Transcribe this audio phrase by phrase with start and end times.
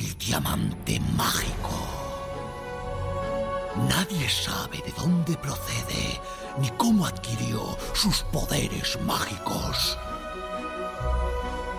[0.00, 1.76] El diamante mágico.
[3.86, 6.18] Nadie sabe de dónde procede
[6.58, 9.98] ni cómo adquirió sus poderes mágicos.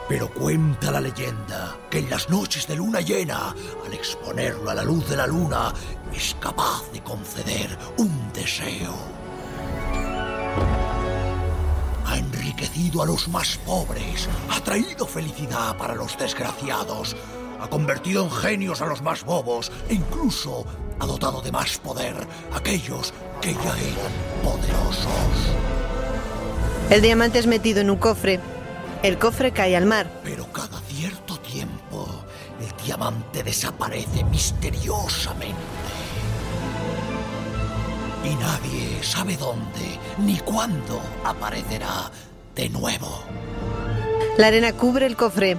[0.08, 4.84] Pero cuenta la leyenda que en las noches de luna llena, al exponerlo a la
[4.84, 5.74] luz de la luna,
[6.14, 8.94] es capaz de conceder un deseo.
[12.06, 17.16] Ha enriquecido a los más pobres, ha traído felicidad para los desgraciados,
[17.62, 20.66] ha convertido en genios a los más bobos e incluso
[21.00, 22.16] ha dotado de más poder
[22.52, 24.12] a aquellos que ya eran
[24.44, 25.56] poderosos.
[26.90, 28.40] El diamante es metido en un cofre.
[29.04, 30.12] El cofre cae al mar.
[30.24, 32.08] Pero cada cierto tiempo,
[32.60, 35.56] el diamante desaparece misteriosamente.
[38.24, 42.12] Y nadie sabe dónde ni cuándo aparecerá
[42.56, 43.24] de nuevo.
[44.38, 45.58] La arena cubre el cofre.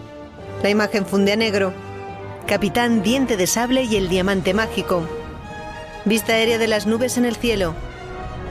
[0.63, 1.73] La imagen funde a negro.
[2.47, 5.07] Capitán Diente de Sable y el diamante mágico.
[6.05, 7.75] Vista aérea de las nubes en el cielo.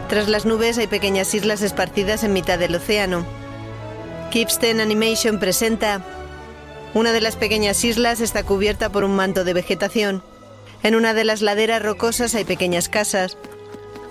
[0.10, 3.26] Tras las nubes hay pequeñas islas esparcidas en mitad del océano.
[4.32, 6.02] Kipsten Animation presenta
[6.94, 10.22] una de las pequeñas islas está cubierta por un manto de vegetación.
[10.84, 13.38] En una de las laderas rocosas hay pequeñas casas.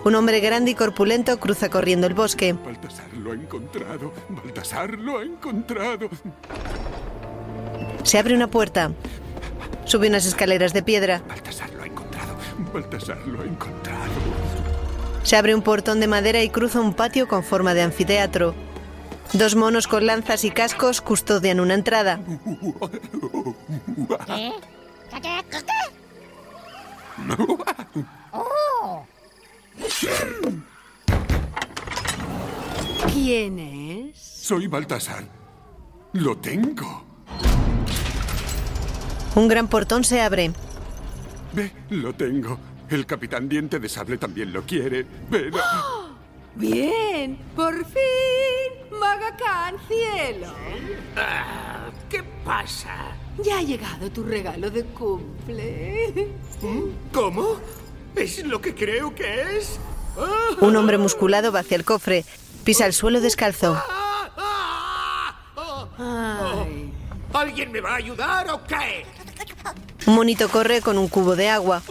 [0.03, 2.55] Un hombre grande y corpulento cruza corriendo el bosque.
[2.55, 4.13] Baltasar lo ha encontrado.
[4.31, 6.09] Baltasar lo ha encontrado.
[8.03, 8.93] Se abre una puerta.
[9.91, 11.21] Sube unas escaleras de piedra.
[11.27, 12.37] Baltasar lo ha encontrado.
[12.73, 14.13] Baltasar lo ha encontrado.
[15.25, 18.55] Se abre un portón de madera y cruza un patio con forma de anfiteatro.
[19.33, 22.21] Dos monos con lanzas y cascos custodian una entrada.
[24.27, 24.53] ¿Qué?
[25.11, 25.21] ¿Qué?
[25.21, 25.43] ¿Qué?
[25.51, 25.67] ¿Qué?
[33.13, 34.21] ¿Quién es?
[34.21, 35.25] Soy Baltasar.
[36.13, 37.10] Lo tengo.
[39.35, 40.53] Un gran portón se abre.
[41.53, 42.59] Ve, lo tengo.
[42.89, 45.59] El capitán Diente de Sable también lo quiere, pero...
[46.57, 48.99] Bien, por fin.
[48.99, 50.53] Magacán, cielo.
[52.09, 53.13] ¿Qué pasa?
[53.43, 56.29] Ya ha llegado tu regalo de cumple.
[57.13, 57.61] ¿Cómo?
[58.17, 59.79] ¿Es lo que creo que es?
[60.61, 62.25] Un hombre musculado va hacia el cofre.
[62.65, 63.77] Pisa el suelo descalzo.
[65.99, 66.93] Ay.
[67.33, 69.07] ¿Alguien me va a ayudar o qué?
[70.11, 71.85] Un monito corre con un cubo de agua.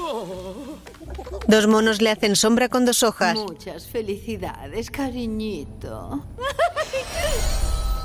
[1.48, 3.34] Dos monos le hacen sombra con dos hojas.
[3.34, 6.26] Muchas felicidades, cariñito.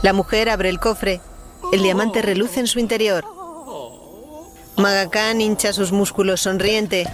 [0.02, 1.20] La mujer abre el cofre.
[1.72, 3.24] El diamante reluce en su interior.
[4.76, 7.08] Magacán hincha sus músculos sonriente.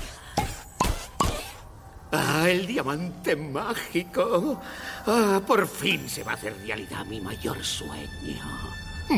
[2.12, 4.60] Ah, el diamante mágico.
[5.06, 8.44] Ah, por fin se va a hacer realidad mi mayor sueño.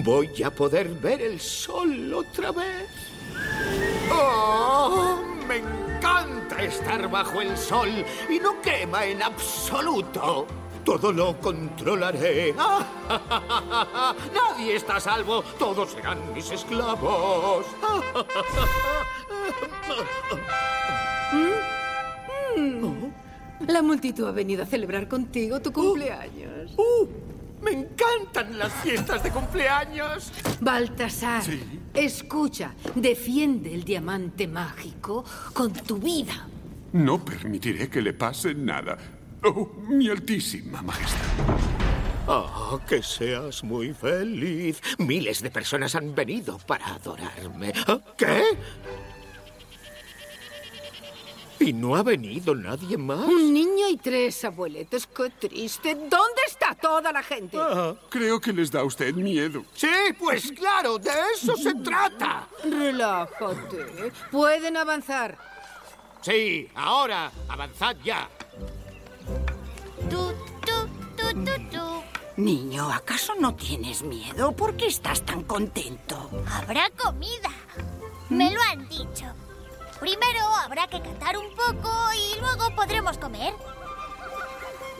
[0.04, 3.11] Voy a poder ver el sol otra vez.
[4.10, 5.20] ¡Oh!
[5.46, 7.88] Me encanta estar bajo el sol
[8.28, 10.46] y no quema en absoluto.
[10.84, 12.54] Todo lo controlaré.
[14.34, 15.42] Nadie está a salvo.
[15.58, 17.66] Todos serán mis esclavos.
[23.66, 26.72] La multitud ha venido a celebrar contigo tu cumpleaños.
[26.76, 27.31] ¡Uh!
[27.62, 30.32] Me encantan las fiestas de cumpleaños.
[30.60, 31.60] Baltasar, Sí.
[31.94, 36.46] escucha, defiende el diamante mágico con tu vida.
[36.92, 38.98] No permitiré que le pase nada.
[39.44, 41.18] Oh, mi altísima majestad.
[42.28, 44.80] Ah, que seas muy feliz.
[44.98, 47.72] Miles de personas han venido para adorarme.
[47.88, 48.42] ¿Ah, ¿Qué?
[51.62, 53.20] ¿Y no ha venido nadie más?
[53.26, 55.94] Un niño y tres abueletos, qué triste.
[55.94, 57.56] ¿Dónde está toda la gente?
[57.60, 59.64] Ah, Creo que les da a usted miedo.
[59.74, 62.48] sí, pues claro, de eso se trata.
[62.64, 64.12] Relájate.
[64.30, 65.38] Pueden avanzar.
[66.20, 68.28] Sí, ahora, avanzad ya.
[70.10, 70.32] Tú,
[70.66, 72.02] tú, tú, tú, tú.
[72.36, 74.52] Niño, ¿acaso no tienes miedo?
[74.52, 76.30] ¿Por qué estás tan contento?
[76.50, 77.50] Habrá comida.
[78.30, 79.26] Me lo han dicho.
[80.02, 83.54] Primero habrá que cantar un poco y luego podremos comer.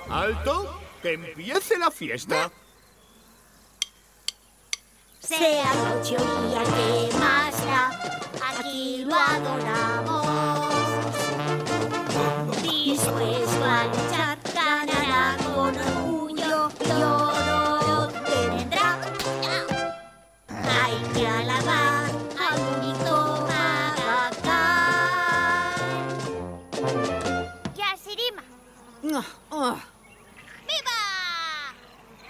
[0.08, 2.52] Alto, que empiece la fiesta.
[5.18, 7.54] Sea noche o día que más
[8.48, 10.24] aquí lo adoramos.
[12.62, 19.00] Dispuesto a luchar, ganará con orgullo y oro tendrá.
[20.48, 22.06] Hay que alabar
[22.38, 22.91] al único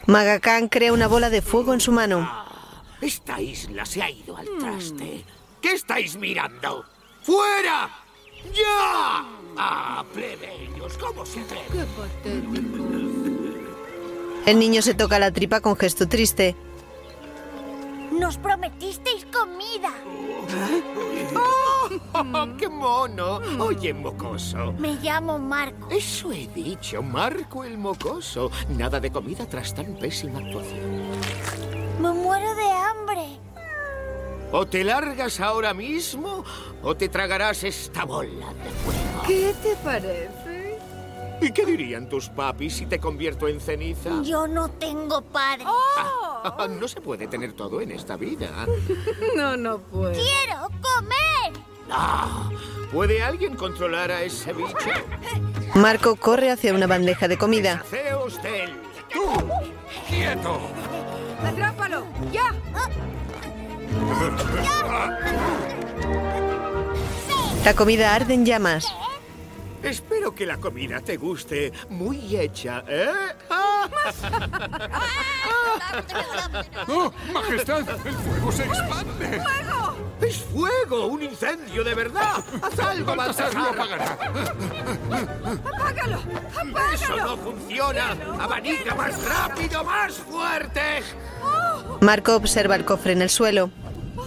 [0.07, 2.29] Magacán crea una bola de fuego en su mano.
[3.01, 5.25] Esta isla se ha ido al traste.
[5.61, 6.85] ¿Qué estáis mirando?
[7.23, 7.89] ¡Fuera!
[8.53, 9.25] ¡Ya!
[9.57, 10.99] ¡Ah, plebeyos!
[10.99, 11.67] ¿Cómo se atreven?
[11.71, 12.83] Qué patético.
[14.45, 16.57] El niño se toca la tripa con gesto triste.
[18.19, 19.91] Nos prometisteis comida.
[21.35, 23.41] ¡Oh, qué mono!
[23.59, 24.73] Oye, mocoso.
[24.79, 25.89] Me llamo Marco.
[25.91, 28.51] Eso he dicho, Marco el mocoso.
[28.69, 31.11] Nada de comida tras tan pésima actuación.
[32.01, 33.39] Me muero de hambre.
[34.53, 36.45] O te largas ahora mismo
[36.83, 39.23] o te tragarás esta bola de fuego.
[39.27, 40.42] ¿Qué te parece?
[41.43, 44.23] ¿Y qué dirían tus papis si te convierto en ceniza?
[44.23, 45.65] Yo no tengo padre.
[45.67, 48.67] Ah, no se puede tener todo en esta vida.
[49.37, 50.13] No, no puedo.
[50.13, 51.63] ¡Quiero comer!
[51.91, 52.49] Ah,
[52.93, 54.77] ¿Puede alguien controlar a ese bicho?
[55.75, 57.81] Marco corre hacia una bandeja de comida.
[57.81, 58.71] Haceos de él.
[59.13, 59.25] ¡Tú!
[60.09, 60.61] ¡Quieto!
[61.45, 62.05] ¡Atrápalo!
[62.31, 62.55] ¡Ya!
[67.65, 68.87] La comida arde en llamas.
[69.83, 73.11] Espero que la comida te guste muy hecha, ¿eh?
[73.51, 73.89] Ah,
[76.89, 77.81] ¡Oh, majestad!
[78.05, 79.43] ¡El fuego se expande!
[80.21, 81.07] ¡Es fuego!
[81.07, 82.45] ¡Un incendio de verdad!
[82.63, 84.19] ¡Haz algo, Baltasar lo apagará.
[85.75, 86.23] ¡Apágalo!
[86.95, 88.17] ¡Eso no funciona!
[88.41, 91.03] ¡Abanica más rápido, más fuerte!
[92.01, 93.71] Marco observa el cofre en el suelo.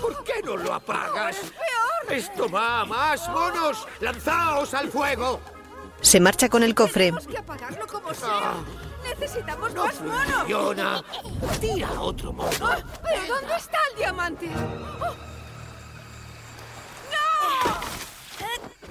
[0.01, 1.37] ¿Por qué no lo apagas?
[2.09, 3.87] ¡Esto va a más, monos!
[3.99, 5.39] ¡Lanzaos al fuego!
[6.01, 7.05] Se marcha con el cofre.
[7.05, 8.53] Tenemos que apagarlo como sea.
[9.19, 10.25] Necesitamos ¡No más monos.
[10.27, 11.03] funciona!
[11.59, 12.69] ¡Tira otro mono!
[13.03, 14.49] ¿Pero dónde está el diamante?
[14.55, 15.15] ¡Oh!
[17.11, 17.79] ¡No!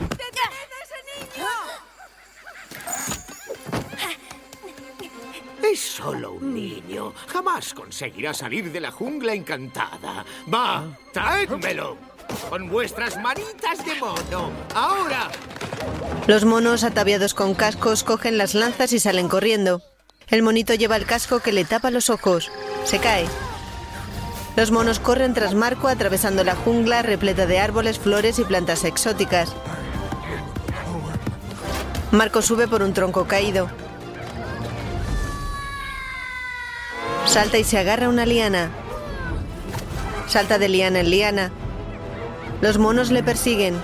[0.08, 0.98] ¡Detened a ese
[1.36, 1.46] niño!
[5.72, 7.14] Es solo un niño.
[7.26, 10.24] Jamás conseguirá salir de la jungla encantada.
[10.52, 10.84] ¡Va!
[11.12, 11.96] ¡Traédmelo!
[12.50, 14.50] Con vuestras manitas de mono.
[14.74, 15.30] ¡Ahora!
[16.26, 19.82] Los monos ataviados con cascos cogen las lanzas y salen corriendo.
[20.28, 22.50] El monito lleva el casco que le tapa los ojos.
[22.84, 23.26] Se cae.
[24.56, 29.54] Los monos corren tras Marco atravesando la jungla repleta de árboles, flores y plantas exóticas.
[32.12, 33.68] Marco sube por un tronco caído.
[37.26, 38.70] Salta y se agarra una liana.
[40.28, 41.50] Salta de liana en liana.
[42.60, 43.74] Los monos le persiguen.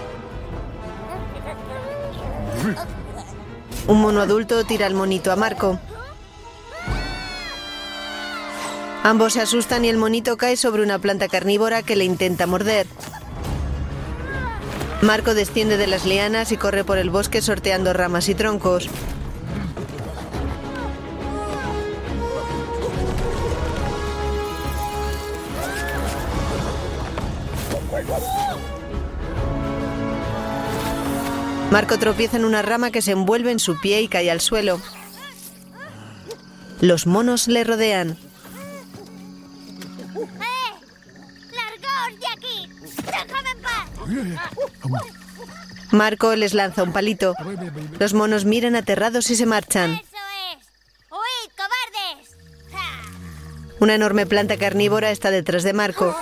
[3.87, 5.79] Un mono adulto tira al monito a Marco.
[9.03, 12.87] Ambos se asustan y el monito cae sobre una planta carnívora que le intenta morder.
[15.01, 18.91] Marco desciende de las lianas y corre por el bosque sorteando ramas y troncos.
[31.71, 34.81] Marco tropieza en una rama que se envuelve en su pie y cae al suelo.
[36.81, 38.19] Los monos le rodean.
[40.17, 40.27] ¡Eh!
[41.55, 42.69] ¡Largaos de aquí!
[43.05, 43.89] ¡Déjame en paz!
[45.93, 47.35] Marco les lanza un palito.
[48.01, 49.93] Los monos miran aterrados y se marchan.
[49.93, 50.03] ¡Eso
[50.53, 50.67] es!
[51.11, 52.37] ¡Huid, cobardes!
[53.79, 56.17] Una enorme planta carnívora está detrás de Marco.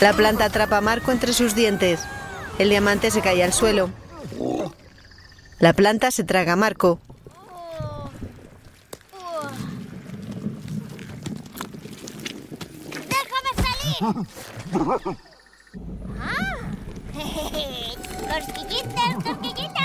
[0.00, 2.00] La planta atrapa a Marco entre sus dientes.
[2.58, 3.90] El diamante se cae al suelo.
[5.60, 7.00] La planta se traga a Marco.
[13.08, 14.26] ¡Déjame salir!
[16.20, 16.56] ¡Ah!
[18.44, 19.78] ¡Cosquillitas, cosquillitas!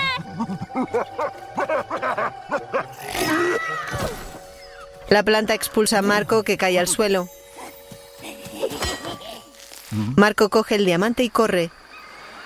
[5.10, 7.28] La planta expulsa a Marco que cae al suelo.
[10.16, 11.70] Marco coge el diamante y corre.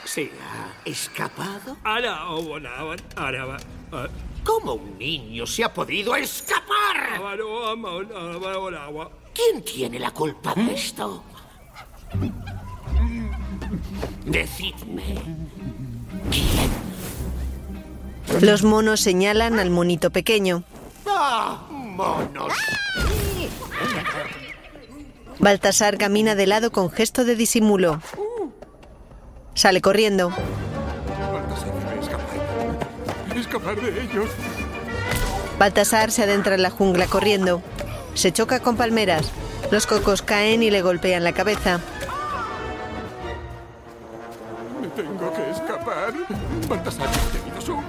[0.09, 1.77] ¿Se ha escapado?
[1.85, 2.71] Ara, o bona,
[3.17, 3.57] ara, va.
[3.59, 4.09] eh,
[4.43, 7.21] ¿Cómo un niño se ha podido escapar?
[7.21, 9.11] Bona, agua.
[9.35, 11.23] ¿Quién tiene la culpa de esto?
[14.25, 15.15] Decidme.
[16.31, 16.71] ¿Quién?
[18.41, 20.65] Los monos señalan al monito pequeño.
[21.07, 22.55] ¡Ah, monos!
[25.39, 28.01] Baltasar camina de lado con gesto de disimulo.
[29.59, 30.31] Sale corriendo.
[32.01, 33.37] Escapar.
[33.37, 34.31] Escapar de ellos.
[35.59, 37.61] Baltasar se adentra en la jungla corriendo.
[38.15, 39.33] Se choca con palmeras.
[39.73, 41.81] Los cocos caen y le golpean la cabeza.
[44.81, 46.15] Me tengo que escapar.
[46.69, 47.83] Baltasar, bienvenido su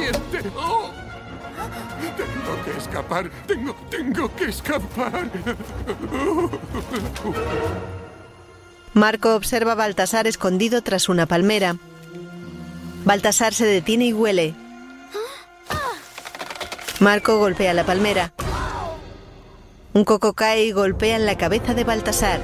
[0.00, 0.48] diente.
[0.56, 0.92] ¡Oh!
[2.16, 3.30] Tengo que escapar.
[3.48, 5.28] Tengo, tengo que escapar.
[8.94, 11.76] Marco observa a Baltasar escondido tras una palmera.
[13.04, 14.54] Baltasar se detiene y huele.
[17.00, 18.32] Marco golpea la palmera.
[19.94, 22.40] Un coco cae y golpea en la cabeza de Baltasar.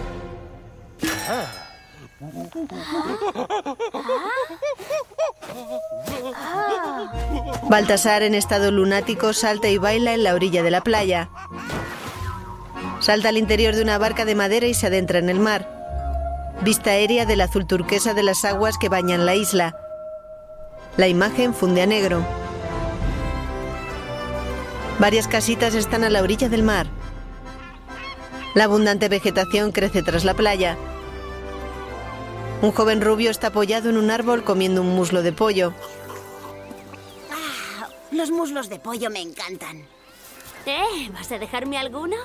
[7.68, 11.30] Baltasar, en estado lunático, salta y baila en la orilla de la playa.
[12.98, 15.79] Salta al interior de una barca de madera y se adentra en el mar.
[16.62, 19.74] Vista aérea del azul turquesa de las aguas que bañan la isla.
[20.98, 22.22] La imagen funde a negro.
[24.98, 26.86] Varias casitas están a la orilla del mar.
[28.54, 30.76] La abundante vegetación crece tras la playa.
[32.60, 35.72] Un joven rubio está apoyado en un árbol comiendo un muslo de pollo.
[38.10, 39.86] Los muslos de pollo me encantan.
[40.66, 41.08] ¿Eh?
[41.14, 42.16] ¿Vas a dejarme alguno?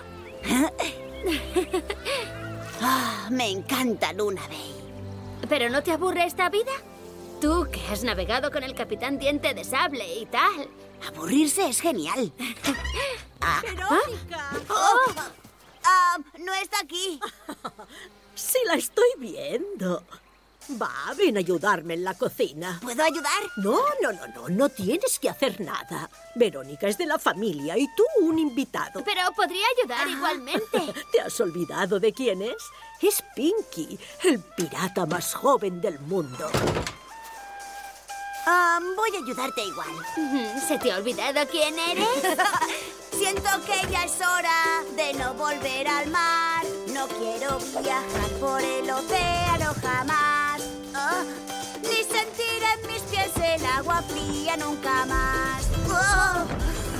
[2.81, 4.73] Ah, me encanta Luna Bay.
[5.49, 6.71] ¿Pero no te aburre esta vida?
[7.41, 10.67] Tú que has navegado con el capitán Diente de Sable y tal.
[11.07, 12.31] Aburrirse es genial.
[13.47, 13.61] Ah.
[13.61, 14.49] ¡Verónica!
[14.69, 15.11] Oh,
[15.83, 17.19] ah, no está aquí.
[18.35, 20.03] Sí la estoy viendo.
[20.69, 22.79] Va, ven a ayudarme en la cocina.
[22.81, 23.43] ¿Puedo ayudar?
[23.57, 26.09] No, no, no, no, no tienes que hacer nada.
[26.33, 29.03] Verónica es de la familia y tú un invitado.
[29.03, 30.93] Pero podría ayudar igualmente.
[31.11, 32.55] ¿Te has olvidado de quién es?
[33.01, 36.49] Es Pinky, el pirata más joven del mundo.
[38.47, 40.59] Ah, voy a ayudarte igual.
[40.67, 42.07] ¿Se te ha olvidado quién eres?
[43.17, 46.65] Siento que ya es hora de no volver al mar.
[46.93, 50.61] No quiero viajar por el océano jamás.
[50.93, 51.23] Oh,
[51.81, 55.65] ni sentir en mis pies el agua fría nunca más.
[55.89, 56.45] Oh.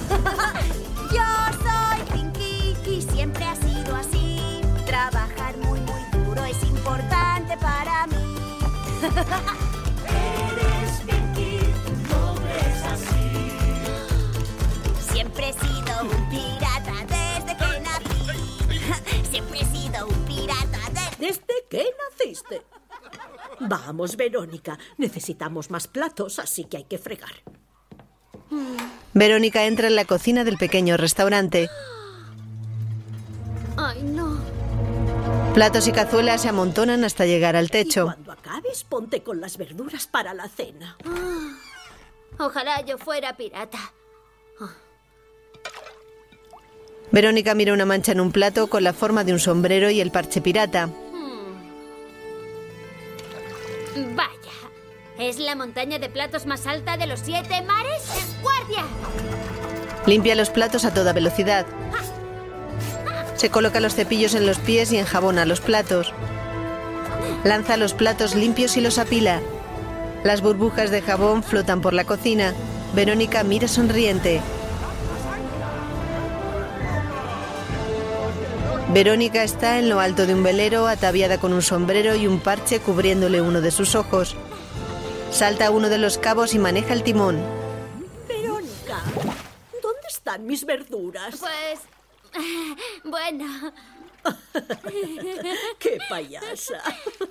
[1.14, 1.24] Yo
[1.64, 4.62] soy Pinky y siempre ha sido así.
[4.86, 8.38] Trabajar muy, muy duro es importante para mí.
[23.60, 27.32] Vamos, Verónica, necesitamos más platos, así que hay que fregar.
[29.14, 31.70] Verónica entra en la cocina del pequeño restaurante.
[33.78, 34.38] Ay, no.
[35.54, 38.06] Platos y cazuelas se amontonan hasta llegar al Y techo.
[38.06, 40.98] cuando acabes, ponte con las verduras para la cena.
[42.38, 43.80] Ojalá yo fuera pirata.
[47.12, 50.12] Verónica mira una mancha en un plato con la forma de un sombrero y el
[50.12, 50.90] parche pirata.
[53.96, 54.30] Vaya.
[55.18, 58.04] ¿Es la montaña de platos más alta de los siete mares?
[58.42, 58.84] ¡Guardia!
[60.06, 61.66] Limpia los platos a toda velocidad.
[63.36, 66.14] Se coloca los cepillos en los pies y enjabona los platos.
[67.44, 69.40] Lanza los platos limpios y los apila.
[70.24, 72.54] Las burbujas de jabón flotan por la cocina.
[72.94, 74.42] Verónica mira sonriente.
[78.94, 82.80] Verónica está en lo alto de un velero ataviada con un sombrero y un parche
[82.80, 84.36] cubriéndole uno de sus ojos.
[85.32, 87.38] Salta a uno de los cabos y maneja el timón.
[88.28, 89.02] Verónica,
[89.82, 91.36] ¿dónde están mis verduras?
[91.38, 91.80] Pues...
[93.04, 93.74] Bueno...
[95.80, 96.82] ¡Qué payasa!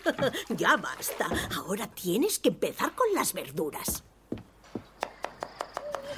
[0.49, 1.28] ya basta.
[1.56, 4.04] Ahora tienes que empezar con las verduras.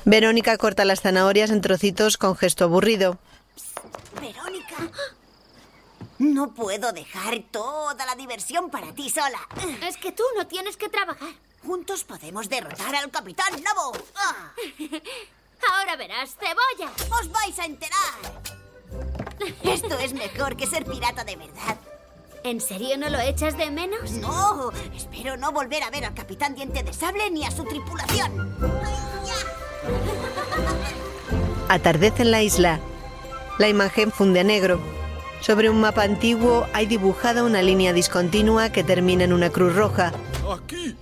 [0.05, 3.19] Verónica corta las zanahorias en trocitos con gesto aburrido.
[4.21, 4.90] Verónica.
[6.18, 9.40] No puedo dejar toda la diversión para ti sola.
[9.87, 11.28] Es que tú no tienes que trabajar.
[11.64, 13.52] Juntos podemos derrotar al Capitán.
[14.14, 14.52] Ah,
[15.73, 16.92] Ahora verás, cebolla.
[17.20, 18.42] ¡Os vais a enterar!
[19.62, 21.76] Esto es mejor que ser pirata de verdad.
[22.44, 24.12] ¿En serio no lo echas de menos?
[24.12, 28.56] No, espero no volver a ver al Capitán Diente de Sable ni a su tripulación.
[31.68, 32.80] Atardece en la isla.
[33.58, 34.96] La imagen funde a negro.
[35.40, 40.12] Sobre un mapa antiguo hay dibujada una línea discontinua que termina en una cruz roja.
[40.50, 40.97] ¡Aquí!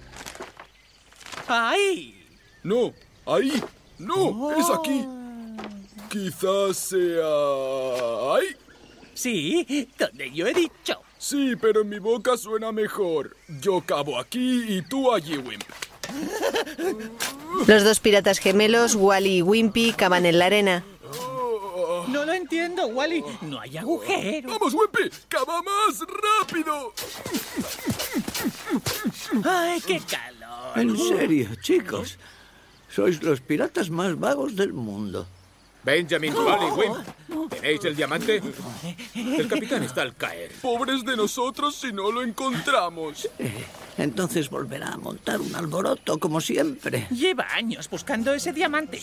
[1.49, 2.27] ¡Ahí!
[2.63, 2.93] No,
[3.27, 3.63] ahí.
[3.99, 5.07] No, es aquí.
[6.11, 8.35] Quizás sea...
[8.37, 8.57] ahí.
[9.15, 11.01] Sí, donde yo he dicho.
[11.17, 13.37] Sí, pero en mi boca suena mejor.
[13.61, 15.65] Yo cabo aquí y tú allí, Wimp.
[17.67, 20.85] Los dos piratas gemelos, Wally y Wimpy, cavan en la arena.
[22.15, 23.25] No lo entiendo, Wally.
[23.41, 24.49] No hay agujero.
[24.49, 25.11] ¡Vamos, Wimpy!
[25.27, 26.95] ¡Cava más rápido!
[29.45, 30.79] ¡Ay, qué calor!
[30.79, 32.17] En serio, chicos.
[32.89, 35.27] Sois los piratas más vagos del mundo.
[35.83, 37.49] Benjamin, Wally, Wim.
[37.49, 38.41] ¿Tenéis el diamante?
[39.17, 40.53] El capitán está al caer.
[40.63, 43.29] Pobres de nosotros si no lo encontramos.
[43.99, 47.09] Entonces volverá a montar un alboroto como siempre.
[47.11, 49.03] Lleva años buscando ese diamante.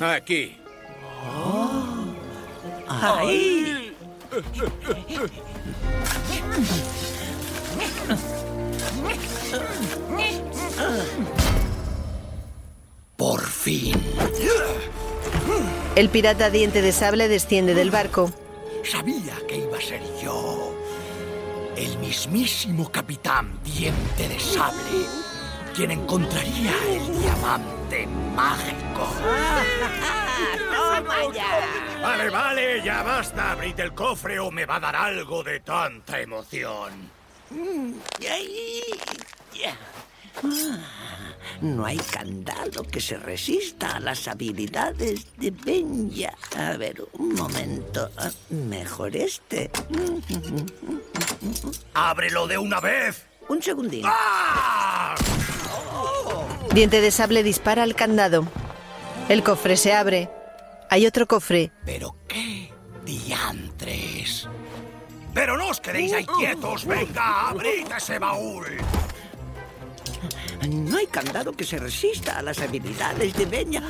[0.00, 0.61] Aquí.
[2.88, 3.96] ¡Ahí!
[13.16, 14.00] Por fin.
[15.94, 18.30] El pirata diente de sable desciende del barco.
[18.84, 20.74] Sabía que iba a ser yo.
[21.76, 25.06] El mismísimo capitán diente de sable.
[25.74, 27.81] Quien encontraría el diamante
[28.34, 29.06] mágico.
[30.72, 32.00] ¡Toma ya!
[32.00, 33.52] Vale, vale, ya basta.
[33.52, 37.10] Abrid el cofre o me va a dar algo de tanta emoción.
[37.50, 37.92] Mm.
[40.42, 40.78] Ah,
[41.60, 46.32] No hay candado que se resista a las habilidades de Benja.
[46.56, 48.10] A ver, un momento.
[48.16, 49.70] Ah, Mejor este.
[51.94, 53.26] ¡Ábrelo de una vez!
[53.48, 54.04] Un segundín.
[54.06, 55.14] ¡Ah!
[56.74, 58.46] Diente de sable dispara al candado.
[59.28, 60.30] El cofre se abre.
[60.88, 61.70] Hay otro cofre.
[61.84, 62.72] ¿Pero qué
[63.04, 64.48] diantres?
[65.34, 66.86] ¡Pero no os quedéis ahí quietos!
[66.86, 68.66] ¡Venga, abrid ese baúl!
[70.68, 73.82] No hay candado que se resista a las habilidades de Benja.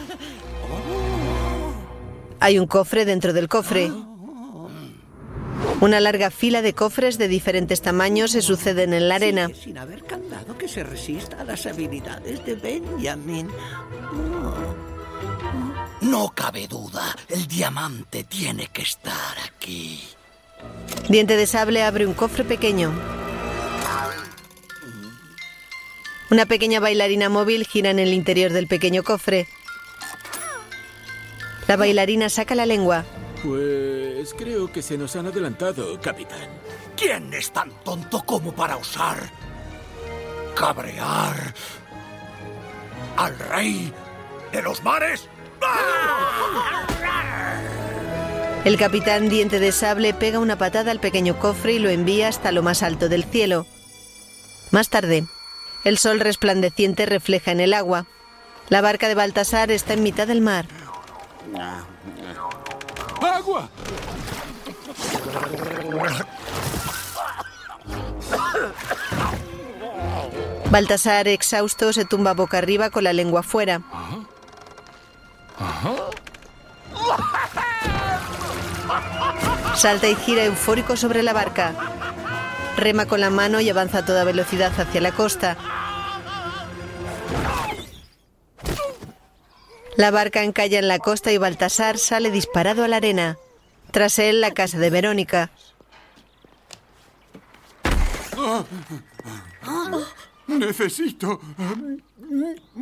[2.41, 3.93] Hay un cofre dentro del cofre.
[5.81, 9.49] Una larga fila de cofres de diferentes tamaños se suceden en la arena.
[9.49, 13.49] Sigue sin haber candado que se resista a las habilidades de Benjamin.
[16.01, 20.03] No cabe duda, el diamante tiene que estar aquí.
[21.09, 22.93] Diente de sable abre un cofre pequeño.
[26.31, 29.47] Una pequeña bailarina móvil gira en el interior del pequeño cofre.
[31.69, 33.05] La bailarina saca la lengua.
[33.43, 36.49] Pues creo que se nos han adelantado, capitán.
[36.97, 39.19] ¿Quién es tan tonto como para usar
[40.55, 41.53] cabrear
[43.17, 43.93] al rey
[44.53, 45.29] de los mares?
[48.65, 52.53] El capitán Diente de Sable pega una patada al pequeño cofre y lo envía hasta
[52.53, 53.67] lo más alto del cielo.
[54.71, 55.25] Más tarde,
[55.85, 58.07] el sol resplandeciente refleja en el agua.
[58.69, 60.67] La barca de Baltasar está en mitad del mar.
[63.23, 63.69] ¡Agua!
[70.71, 73.83] Baltasar, exhausto, se tumba boca arriba con la lengua fuera.
[79.77, 81.73] Salta y gira eufórico sobre la barca.
[82.77, 85.57] Rema con la mano y avanza a toda velocidad hacia la costa.
[89.97, 93.37] La barca encalla en la costa y Baltasar sale disparado a la arena.
[93.91, 95.51] Tras él, la casa de Verónica.
[100.47, 101.41] Necesito.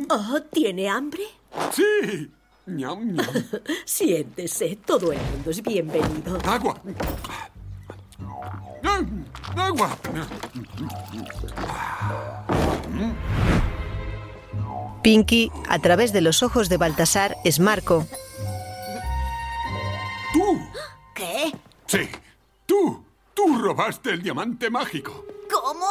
[0.09, 1.23] Oh, ¿Tiene hambre?
[1.71, 2.31] Sí.
[2.67, 3.25] Ñam, ñam.
[3.85, 6.37] Siéntese, todo el mundo es bienvenido.
[6.45, 6.81] Agua.
[9.55, 9.97] Agua.
[15.01, 18.07] Pinky, a través de los ojos de Baltasar, es Marco.
[20.33, 20.61] Tú.
[21.15, 21.51] ¿Qué?
[21.87, 22.09] Sí.
[22.65, 23.03] Tú.
[23.33, 25.25] Tú robaste el diamante mágico.
[25.49, 25.85] ¿Cómo?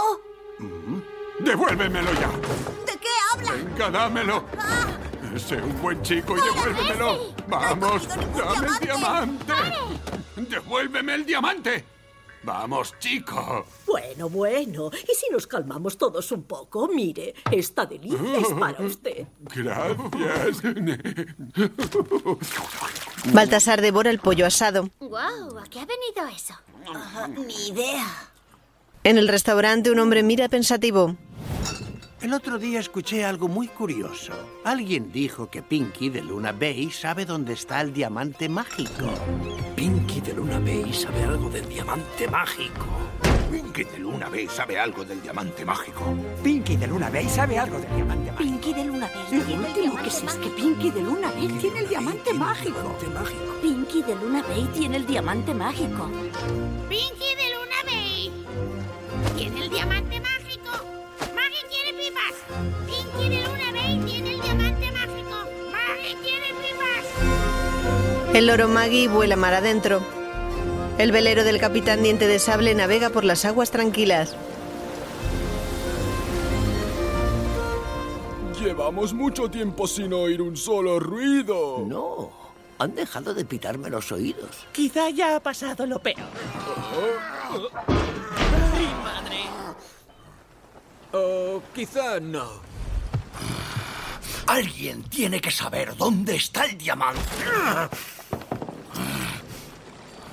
[1.40, 2.28] Devuélvemelo ya.
[2.86, 3.52] ¿De qué habla?
[3.52, 4.44] Venga, dámelo.
[5.36, 7.34] Sé un buen chico y devuélvemelo.
[7.48, 9.52] Vamos, dame el diamante.
[10.36, 11.84] Devuélveme el diamante.
[12.42, 13.66] Vamos, chico.
[13.86, 14.90] Bueno, bueno.
[14.92, 16.88] ¿Y si nos calmamos todos un poco?
[16.88, 19.26] Mire, esta delicia es para usted.
[19.42, 20.62] Gracias.
[23.32, 24.88] Baltasar devora el pollo asado.
[25.00, 25.58] ¡Guau!
[25.58, 26.54] ¿A qué ha venido eso?
[27.46, 28.06] Ni idea.
[29.04, 31.16] En el restaurante, un hombre mira pensativo.
[32.22, 34.34] El otro día escuché algo muy curioso.
[34.64, 39.06] Alguien dijo que Pinky de Luna Bay sabe dónde está el diamante mágico.
[39.74, 42.86] Pinky de Luna Bay sabe algo del diamante mágico.
[43.50, 46.14] Pinky de Luna Bay sabe algo del diamante mágico.
[46.44, 48.42] Pinky de Luna Bay sabe algo del diamante mágico.
[48.42, 50.50] Pinky de Luna Bay Lo último que sé es que.
[50.50, 52.98] Pinky de Luna Bay tiene el diamante mágico.
[53.62, 56.10] Pinky de Luna Bay tiene el diamante mágico.
[56.86, 58.32] Pinky de Luna Bay.
[59.38, 60.39] Tiene el diamante mágico.
[61.68, 62.34] Pipas.
[62.86, 65.36] Pinky de Luna Bay tiene el diamante mágico.
[65.70, 67.04] Maggie quiere pipas.
[68.34, 70.00] El loro Maggie vuela mar adentro.
[70.96, 74.34] El velero del capitán Diente de Sable navega por las aguas tranquilas.
[78.58, 81.84] Llevamos mucho tiempo sin oír un solo ruido.
[81.86, 82.30] No,
[82.78, 84.66] han dejado de pitarme los oídos.
[84.72, 86.20] Quizá ya ha pasado lo peor.
[87.86, 89.40] ¡Ay, madre!
[91.12, 92.62] Oh, quizá no.
[94.46, 97.20] Alguien tiene que saber dónde está el diamante.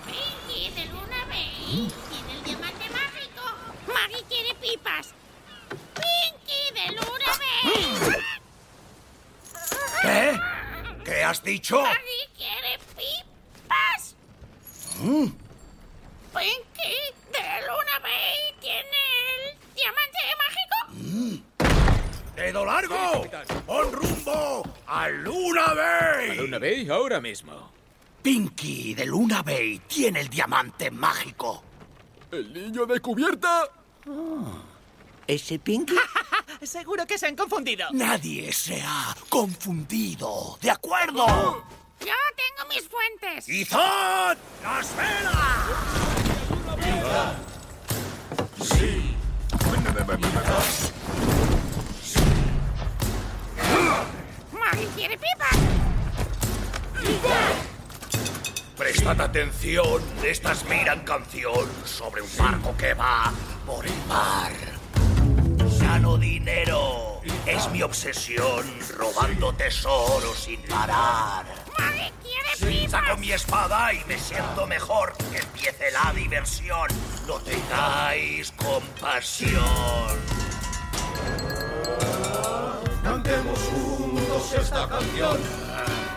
[0.05, 3.43] Pinky de Luna Bay tiene el diamante mágico.
[3.87, 5.13] Maggie quiere pipas.
[5.95, 8.21] Pinky de Luna Bay.
[10.01, 10.39] ¿Qué?
[11.03, 11.81] ¿Qué has dicho?
[11.81, 14.15] Maggie quiere pipas.
[14.99, 15.27] Mm,
[16.33, 16.97] Pinky
[17.31, 19.01] de Luna Bay tiene
[19.35, 20.77] el diamante mágico.
[20.93, 21.37] mm.
[22.35, 23.25] ¡Dedo largo!
[23.65, 26.29] ¡Pon rumbo a Luna Bay!
[26.31, 27.71] ¿A Luna Bay ahora mismo?
[28.21, 31.63] Pinky de Luna Bay tiene el diamante mágico.
[32.31, 33.63] ¿El niño de cubierta?
[35.25, 35.95] ¿Ese Pinky?
[36.61, 37.87] Seguro que se han confundido.
[37.91, 40.57] Nadie se ha confundido.
[40.61, 41.25] ¿De acuerdo?
[41.99, 43.49] Yo tengo mis fuentes.
[43.49, 44.37] ¡Izad!
[44.63, 45.67] ¡Las velas!
[48.61, 49.06] Sí.
[54.51, 55.57] Maggie quiere pipas.
[58.77, 60.01] Prestad atención.
[60.23, 63.31] Estas miran canción sobre un barco que va
[63.65, 64.51] por el mar.
[65.79, 67.21] Sano dinero.
[67.45, 68.65] Es mi obsesión
[68.97, 71.45] robando tesoros sin parar.
[71.79, 72.91] Maggie quiere pipas.
[72.91, 75.15] Saco mi espada y me siento mejor.
[75.31, 76.87] Que empiece la diversión.
[77.27, 80.17] No tengáis compasión.
[83.03, 85.37] Cantemos juntos esta canción.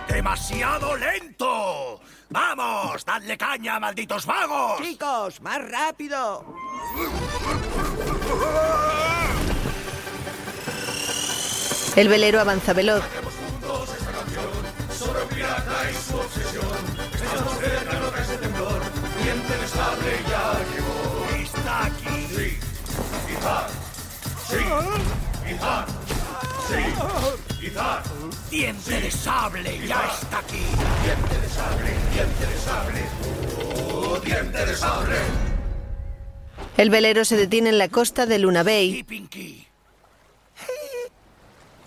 [0.09, 2.01] ¡Demasiado lento!
[2.29, 3.05] ¡Vamos!
[3.05, 4.81] ¡Dadle caña, malditos vagos!
[4.81, 6.45] Chicos, más rápido.
[11.97, 13.03] El velero avanza veloz.
[13.03, 17.11] Juntos esta canción sobre y su obsesión.
[17.15, 18.81] Estamos cerca, no caes de temblor.
[19.23, 20.60] Viento inestable ya
[28.51, 30.59] Diente de sable ya está aquí.
[31.05, 33.01] Diente de sable, diente de sable.
[33.95, 35.17] Oh, diente de sable.
[36.77, 39.05] El velero se detiene en la costa de Luna Bay.
[39.05, 39.67] Pinky.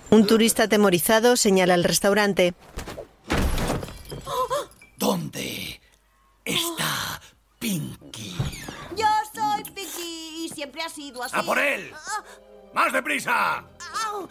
[0.09, 2.53] Un turista atemorizado señala al restaurante.
[4.97, 5.81] ¿Dónde
[6.45, 7.21] está
[7.59, 8.52] Pinky?
[10.73, 11.35] Siempre ha sido así.
[11.35, 11.91] ¡A por él!
[11.93, 12.23] Ah,
[12.73, 13.63] ¡Más deprisa!
[14.05, 14.27] au,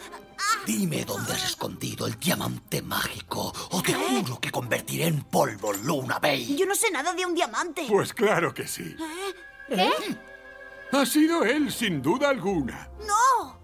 [0.66, 6.18] Dime dónde has escondido el diamante mágico o te juro que convertiré en polvo Luna
[6.18, 6.57] Bay.
[6.57, 7.87] Yo no sé nada de un diamante.
[7.88, 8.94] Pues claro que sí.
[9.68, 9.90] ¿Qué?
[10.92, 12.90] Ha sido él, sin duda alguna.
[13.07, 13.62] ¡No!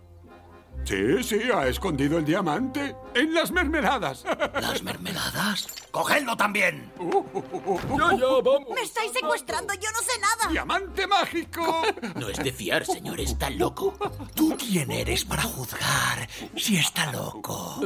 [0.88, 4.24] Sí, sí, ha escondido el diamante en las mermeladas.
[4.54, 5.68] ¿Las mermeladas?
[5.90, 6.90] ¡Cogedlo también!
[6.98, 8.70] Ya, ya, vamos.
[8.74, 9.74] ¡Me estáis secuestrando!
[9.74, 10.50] ¡Yo no sé nada!
[10.50, 11.82] ¡Diamante mágico!
[12.14, 13.98] No es de fiar, señor, está loco.
[14.34, 17.82] ¿Tú quién eres para juzgar si está loco?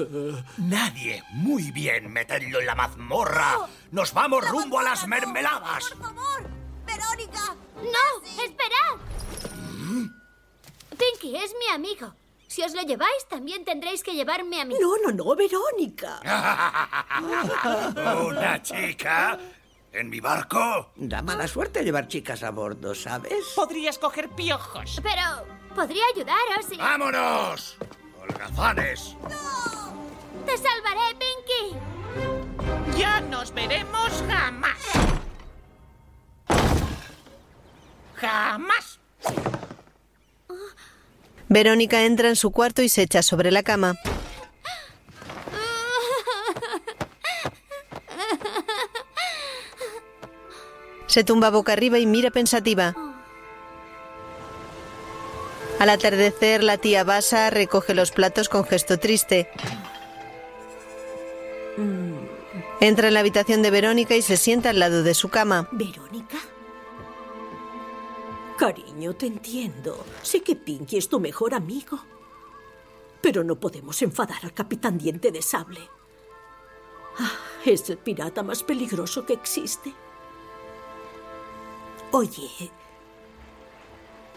[0.59, 1.25] Nadie.
[1.33, 3.67] Muy bien, metedlo en la mazmorra.
[3.91, 5.91] Nos vamos rumbo a las mermeladas.
[5.91, 6.49] ¡Por favor!
[6.87, 7.57] ¡Verónica!
[7.79, 8.45] ¡No!
[8.45, 9.01] ¡Esperad!
[10.97, 12.15] Pinky es mi amigo.
[12.53, 14.75] Si os lo lleváis, también tendréis que llevarme a mí.
[14.79, 16.21] No, no, no, Verónica.
[18.27, 19.39] ¿Una chica?
[19.91, 20.93] ¿En mi barco?
[20.97, 23.55] Da mala suerte llevar chicas a bordo, ¿sabes?
[23.57, 25.01] Podrías coger piojos.
[25.03, 26.77] Pero podría ayudaros y...
[26.77, 27.79] ¡Vámonos!
[28.21, 29.17] ¡Holgazanes!
[30.45, 32.99] ¡Te salvaré, Pinky!
[32.99, 34.83] Ya nos veremos jamás.
[38.17, 38.92] Jamás.
[41.53, 43.95] Verónica entra en su cuarto y se echa sobre la cama.
[51.07, 52.95] Se tumba boca arriba y mira pensativa.
[55.79, 59.51] Al atardecer, la tía Basa recoge los platos con gesto triste.
[62.81, 65.69] Entra en la habitación de Verónica y se sienta al lado de su cama.
[68.63, 70.05] Cariño, te entiendo.
[70.23, 71.99] Sé que Pinky es tu mejor amigo.
[73.21, 75.81] Pero no podemos enfadar al capitán Diente de Sable.
[77.19, 77.33] Ah,
[77.65, 79.93] es el pirata más peligroso que existe.
[82.13, 82.71] Oye,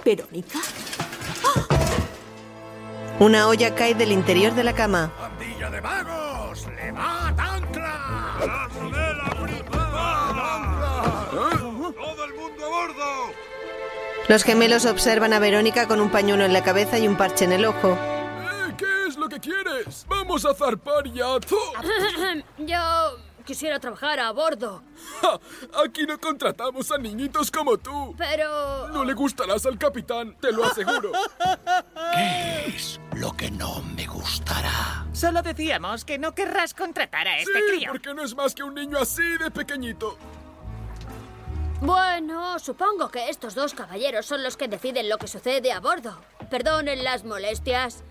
[0.04, 0.58] ¿Verónica?
[3.20, 5.14] Una olla cae del interior de la cama.
[5.20, 6.66] ¡Pandilla de vagos!
[6.66, 8.70] ¡Levad ancla!
[8.74, 9.05] ¡Todo
[14.28, 17.52] Los gemelos observan a Verónica con un pañuelo en la cabeza y un parche en
[17.54, 17.92] el ojo.
[17.92, 20.06] Eh, ¿Qué es lo que quieres.
[20.10, 21.28] Vamos a zarpar ya.
[22.58, 24.82] Yo quisiera trabajar a bordo.
[25.22, 25.40] Ja,
[25.86, 28.16] Aquí no contratamos a niñitos como tú.
[28.18, 28.88] Pero...
[28.88, 31.12] No le gustarás al capitán, te lo aseguro.
[32.16, 35.06] ¿Qué es lo que no me gustará?
[35.14, 37.92] Solo decíamos que no querrás contratar a este sí, crío.
[37.92, 40.18] porque no es más que un niño así de pequeñito.
[41.82, 46.20] Bueno, supongo que estos dos caballeros son los que deciden lo que sucede a bordo.
[46.50, 48.04] Perdonen las molestias.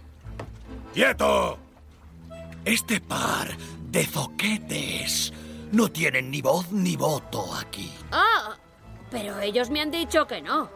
[0.93, 1.59] ¡Quieto!
[2.65, 3.57] Este par
[3.91, 5.33] de zoquetes
[5.73, 7.93] no tienen ni voz ni voto aquí.
[8.13, 8.57] Ah,
[9.11, 10.71] pero ellos me han dicho que no.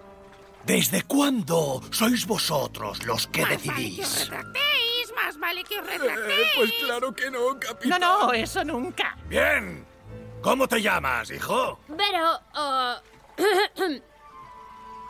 [0.66, 4.20] ¿Desde cuándo sois vosotros los que Más vale que os decidís?
[4.28, 6.48] retractéis, más vale que os Eh, retractéis.
[6.56, 8.00] pues claro que no, No, capitán.
[8.00, 9.16] no, eso nunca.
[9.28, 9.86] Bien.
[10.48, 11.78] ¿Cómo te llamas, hijo?
[11.88, 12.40] Pero...
[12.54, 12.98] ah,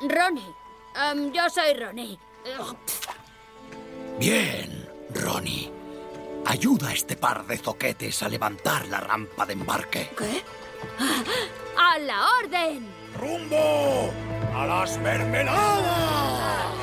[0.01, 0.55] Ronnie.
[0.97, 2.19] Em, yo soy Ronnie.
[4.19, 5.71] Bien, Ronnie.
[6.45, 10.11] Ayuda a este par de zoquetes a levantar la rampa de embarque.
[10.19, 10.43] ¿Qué?
[11.77, 12.89] ¡A la orden!
[13.21, 14.11] ¡Rumbo!
[14.57, 16.75] ¡A las mermeladas!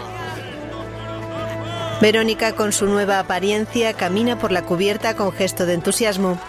[1.99, 6.39] Verónica, con su nueva apariencia, camina por la cubierta con gesto de entusiasmo.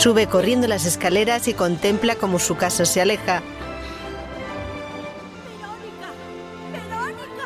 [0.00, 3.42] Sube corriendo las escaleras y contempla cómo su casa se aleja.
[6.72, 7.44] ¡Verónica!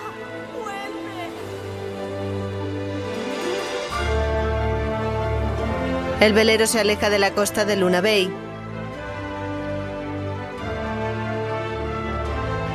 [0.54, 1.30] ¡Vuelve!
[6.24, 8.32] El velero se aleja de la costa de Luna Bay.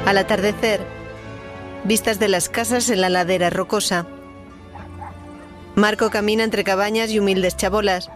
[0.06, 0.86] Al atardecer,
[1.86, 4.06] vistas de las casas en la ladera rocosa.
[5.76, 8.12] Marco camina entre cabañas y humildes chabolas.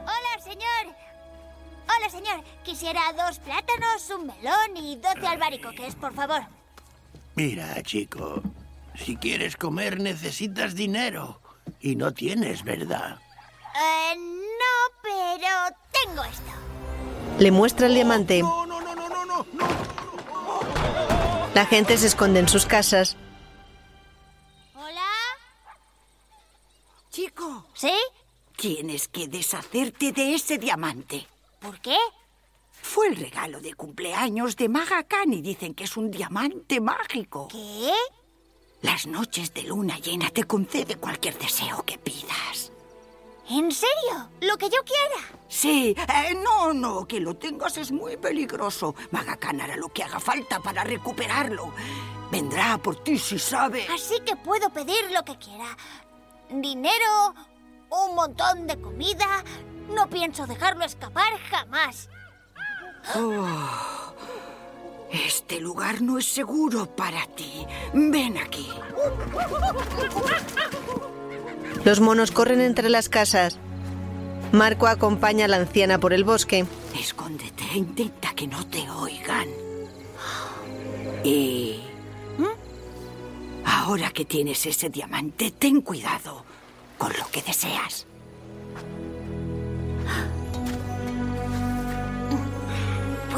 [2.84, 6.42] Quisiera dos plátanos, un melón y doce albaricoques, por favor.
[7.34, 8.44] Mira, chico,
[8.94, 11.40] si quieres comer necesitas dinero.
[11.80, 13.20] Y no tienes, ¿verdad?
[13.74, 16.52] Eh, no, pero tengo esto.
[17.40, 18.44] Le muestra el diamante.
[21.54, 23.16] La gente se esconde en sus casas.
[24.76, 25.08] ¿Hola?
[27.12, 27.94] Chico, ¿Sí?
[28.58, 31.26] tienes que deshacerte de ese diamante.
[31.62, 31.96] ¿Por qué?
[32.84, 37.48] Fue el regalo de cumpleaños de Maga Khan y dicen que es un diamante mágico.
[37.48, 37.94] ¿Qué?
[38.82, 42.74] Las noches de luna llena te concede cualquier deseo que pidas.
[43.50, 44.30] ¿En serio?
[44.42, 45.40] ¿Lo que yo quiera?
[45.48, 48.94] Sí, eh, no, no, que lo tengas es muy peligroso.
[49.12, 51.74] Maga Khan hará lo que haga falta para recuperarlo.
[52.32, 53.88] Vendrá por ti si sabe.
[53.88, 55.78] Así que puedo pedir lo que quiera.
[56.50, 57.34] Dinero,
[57.90, 59.42] un montón de comida.
[59.90, 62.10] No pienso dejarlo escapar jamás.
[63.16, 63.46] Oh,
[65.12, 67.66] este lugar no es seguro para ti.
[67.94, 68.68] Ven aquí.
[71.84, 73.60] Los monos corren entre las casas.
[74.52, 76.66] Marco acompaña a la anciana por el bosque.
[77.00, 79.48] Escóndete intenta que no te oigan.
[81.24, 81.82] Y...
[82.38, 83.66] ¿Mm?
[83.66, 86.46] Ahora que tienes ese diamante, ten cuidado
[86.98, 88.08] con lo que deseas.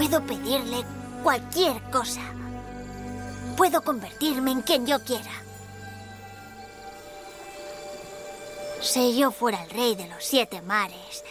[0.07, 0.85] Puedo pedirle
[1.23, 2.21] cualquier cosa.
[3.57, 5.31] Puedo convertirme en quien yo quiera.
[8.83, 11.23] Si yo fuera el rey de los siete mares,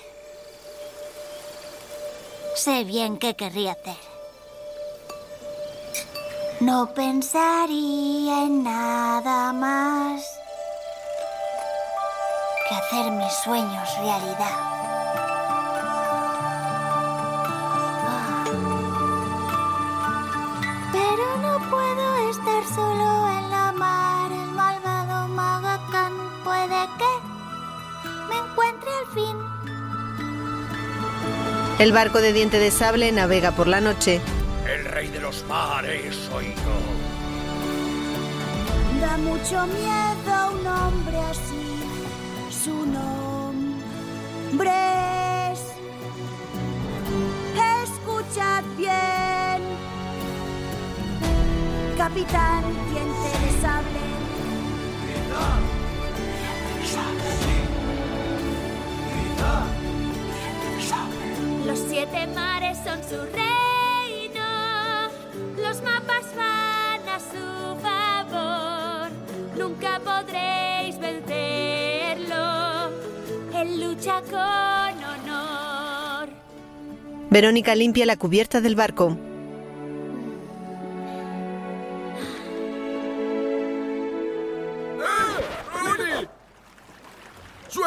[2.56, 3.94] sé bien qué querría hacer.
[6.58, 10.20] No pensaría en nada más
[12.68, 14.73] que hacer mis sueños realidad.
[31.78, 34.20] El barco de diente de sable navega por la noche.
[34.72, 36.78] El rey de los mares soy yo.
[39.00, 41.80] Da mucho miedo un hombre así.
[42.64, 44.70] Su nombre
[45.52, 45.60] es.
[47.82, 49.62] Escuchad bien.
[51.98, 53.83] Capitán Diente de Sable.
[61.74, 64.46] Los siete mares son su reino.
[65.60, 67.44] Los mapas van a su
[67.82, 69.10] favor.
[69.58, 72.36] Nunca podréis vencerlo.
[73.56, 76.28] Él lucha con honor.
[77.30, 79.18] Verónica limpia la cubierta del barco.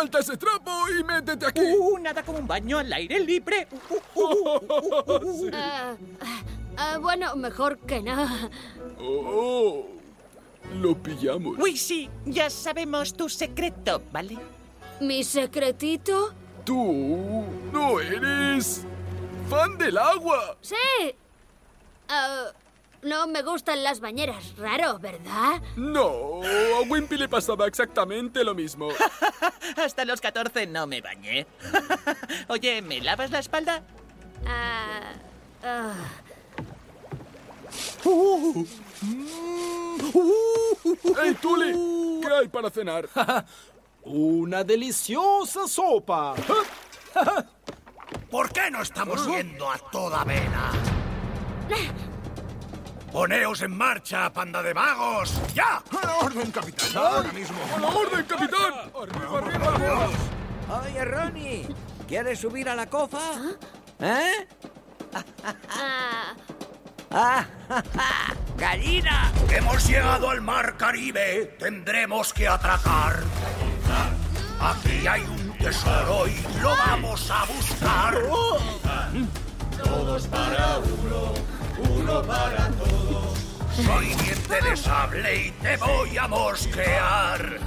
[0.07, 1.59] Salta ese trapo y métete aquí.
[1.59, 3.67] Uh, nada como un baño al aire libre.
[4.15, 5.51] Uh, uh, uh, uh, uh.
[5.53, 5.95] Ah,
[6.77, 8.49] ah, bueno, mejor que nada.
[9.01, 9.85] Oh,
[10.79, 11.57] lo pillamos.
[11.59, 14.37] Uy, sí, ya sabemos tu secreto, ¿vale?
[15.01, 16.33] ¿Mi secretito?
[16.63, 17.43] Tú
[17.73, 18.85] no eres
[19.49, 20.55] fan del agua.
[20.61, 21.15] Sí.
[23.01, 24.57] No me gustan las bañeras.
[24.57, 25.61] Raro, ¿verdad?
[25.75, 28.89] No, a Wimpy le pasaba exactamente lo mismo.
[29.77, 31.45] Hasta los 14 no me bañé.
[32.47, 33.83] Oye, ¿me lavas la espalda?
[34.45, 35.13] Ah,
[35.63, 35.93] ah.
[41.21, 42.21] ¡Hey, Tuli!
[42.21, 43.07] ¿Qué hay para cenar?
[44.03, 46.33] Una deliciosa sopa.
[48.31, 50.71] ¿Por qué no estamos yendo a toda vela?
[53.11, 55.39] ¡Poneos en marcha, panda de magos!
[55.53, 55.77] ¡Ya!
[55.77, 56.89] ¡A la orden, capitán!
[56.95, 57.57] ¡Ahora mismo!
[57.75, 58.73] ¡A la orden, capitán!
[59.01, 60.09] ¡Arriba, arriba, arriba!
[60.83, 61.67] Oye, Ronnie,
[62.07, 63.19] ¿quieres subir a la cofa?
[63.99, 64.47] ¿Eh?
[65.13, 65.23] Ah,
[67.11, 67.45] ¡Ah!
[68.57, 69.31] ¡Gallina!
[69.49, 71.55] Hemos llegado al mar Caribe.
[71.57, 73.23] Tendremos que atracar.
[74.59, 78.17] Aquí hay un tesoro y lo vamos a buscar.
[79.83, 81.33] Todos para uno,
[81.77, 83.37] uno para todos.
[83.75, 87.59] Soy diente de sable y te voy a mosquear.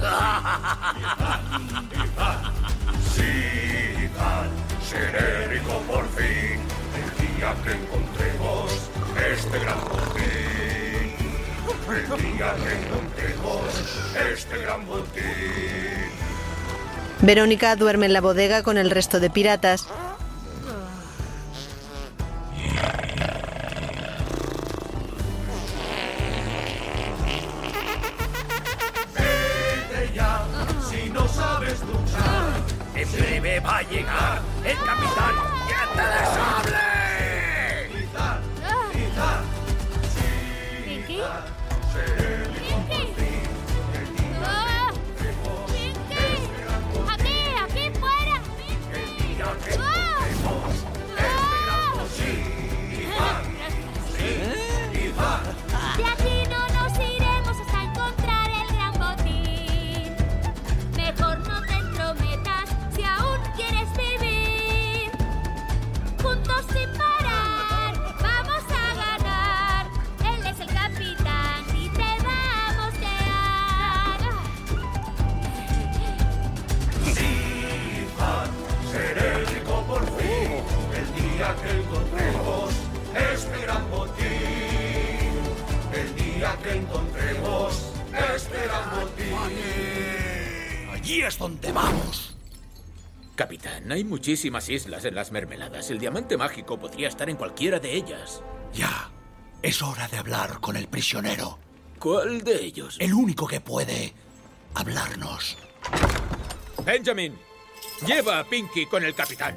[3.15, 4.49] Sí, Pan,
[4.83, 6.59] seré rico por fin.
[6.97, 8.89] El día que encontremos
[9.31, 11.15] este gran botín.
[11.89, 13.61] El día que encontremos
[14.33, 16.11] este gran botín.
[17.21, 19.87] Verónica duerme en la bodega con el resto de piratas.
[33.11, 35.35] Breve va a llegar el capitán
[35.67, 36.60] diente de sable.
[91.27, 92.35] Es donde vamos.
[93.35, 95.91] Capitán, hay muchísimas islas en las mermeladas.
[95.91, 98.41] El diamante mágico podría estar en cualquiera de ellas.
[98.73, 99.11] Ya,
[99.61, 101.59] es hora de hablar con el prisionero.
[101.99, 102.97] ¿Cuál de ellos?
[102.99, 104.13] El único que puede
[104.73, 105.57] hablarnos.
[106.83, 107.37] Benjamin,
[108.07, 109.55] lleva a Pinky con el capitán.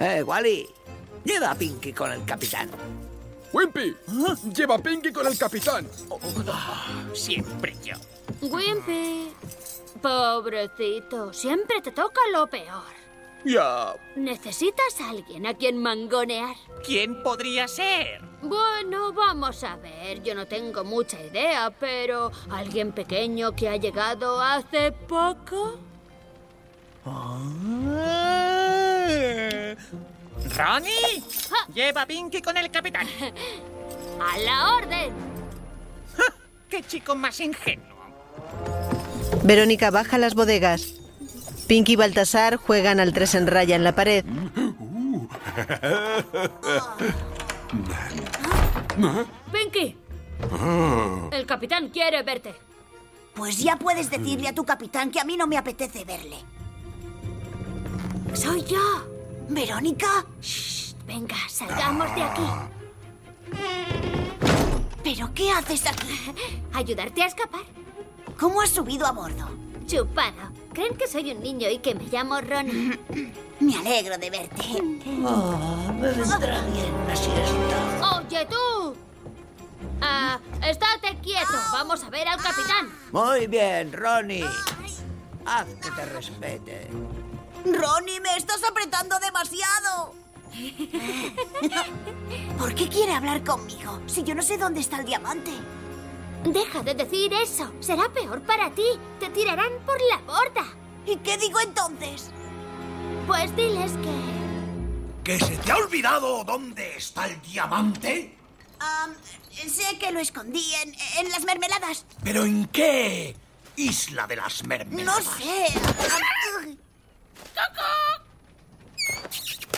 [0.00, 0.66] Eh, Wally,
[1.24, 2.70] lleva a Pinky con el capitán.
[3.52, 3.94] Wimpy,
[4.52, 5.86] lleva a Pinky con el capitán.
[7.14, 7.94] Siempre yo.
[8.40, 9.32] Wimpy,
[10.00, 13.02] pobrecito, siempre te toca lo peor.
[13.44, 13.94] Ya.
[14.14, 16.54] ¿Necesitas a alguien a quien mangonear?
[16.84, 18.20] ¿Quién podría ser?
[18.40, 20.22] Bueno, vamos a ver.
[20.22, 25.78] Yo no tengo mucha idea, pero ¿alguien pequeño que ha llegado hace poco?
[30.56, 31.22] ¿Ronnie?
[31.74, 33.08] Lleva a Pinky con el capitán.
[34.20, 35.12] ¡A la orden!
[36.68, 37.91] ¡Qué chico más ingenuo!
[39.42, 40.94] Verónica baja las bodegas.
[41.66, 44.24] Pinky y Baltasar juegan al tres en raya en la pared.
[49.52, 49.96] Pinky,
[51.32, 52.54] el capitán quiere verte.
[53.34, 56.36] Pues ya puedes decirle a tu capitán que a mí no me apetece verle.
[58.34, 58.78] Soy yo.
[59.48, 60.24] ¿Verónica?
[60.40, 62.42] Shh, venga, salgamos de aquí.
[65.02, 66.34] ¿Pero qué haces aquí?
[66.72, 67.81] ¿Ayudarte a escapar?
[68.42, 69.48] ¿Cómo has subido a bordo?
[69.86, 70.50] Chupado.
[70.72, 72.98] ¿Creen que soy un niño y que me llamo Ronnie?
[73.60, 74.82] Me alegro de verte.
[75.24, 78.18] Oh, me vendrá bien una siesta.
[78.18, 78.96] ¡Oye, tú!
[80.00, 81.52] Ah, estate quieto.
[81.70, 82.90] Vamos a ver al capitán.
[83.12, 84.44] Muy bien, Ronnie.
[85.46, 86.90] Haz que te respete.
[87.64, 90.14] Ronnie, me estás apretando demasiado.
[92.58, 95.52] ¿Por qué quiere hablar conmigo si yo no sé dónde está el diamante?
[96.44, 97.72] Deja de decir eso.
[97.80, 98.84] Será peor para ti.
[99.20, 100.64] Te tirarán por la borda.
[101.06, 102.30] ¿Y qué digo entonces?
[103.26, 104.42] Pues diles que...
[105.24, 108.36] ¿Que se te ha olvidado dónde está el diamante?
[108.80, 109.14] Am,
[109.68, 112.04] sé que lo escondí en, en las mermeladas.
[112.24, 113.36] ¿Pero en qué
[113.76, 115.24] isla de las No mermeladas?
[115.24, 115.66] sé.
[116.56, 116.76] Am,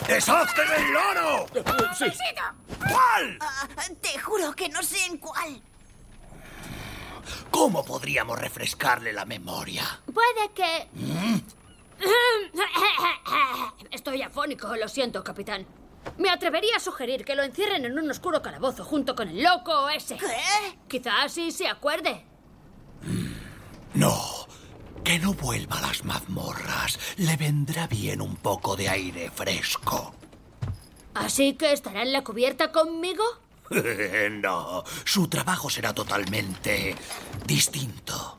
[0.07, 1.47] ¡Deshazte del loro!
[1.97, 2.05] Sí.
[2.79, 3.37] ¿Cuál?
[3.41, 3.67] Ah,
[4.01, 5.61] te juro que no sé en cuál.
[7.55, 10.01] ¿Cómo podríamos refrescarle la memoria?
[10.13, 10.89] Puede que...
[10.91, 11.39] ¿Mm?
[13.91, 15.65] Estoy afónico, lo siento, capitán.
[16.17, 19.87] Me atrevería a sugerir que lo encierren en un oscuro calabozo junto con el loco
[19.87, 20.17] ese.
[20.17, 20.77] ¿Qué?
[20.89, 22.25] Quizá así se acuerde.
[23.93, 24.17] No,
[25.05, 26.99] que no vuelva a las mazmorras.
[27.15, 30.13] Le vendrá bien un poco de aire fresco.
[31.13, 33.23] ¿Así que estará en la cubierta conmigo?
[34.41, 36.95] no, su trabajo será totalmente
[37.45, 38.37] distinto.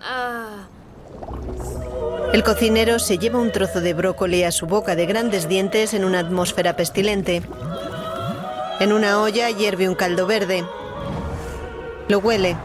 [0.00, 0.66] Ah,
[2.32, 6.04] El cocinero se lleva un trozo de brócoli a su boca de grandes dientes en
[6.04, 7.42] una atmósfera pestilente.
[8.80, 10.64] En una olla hierve un caldo verde.
[12.08, 12.56] Lo huele.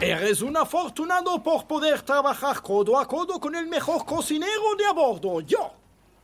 [0.00, 4.92] Eres un afortunado por poder trabajar codo a codo con el mejor cocinero de a
[4.92, 5.72] bordo, yo.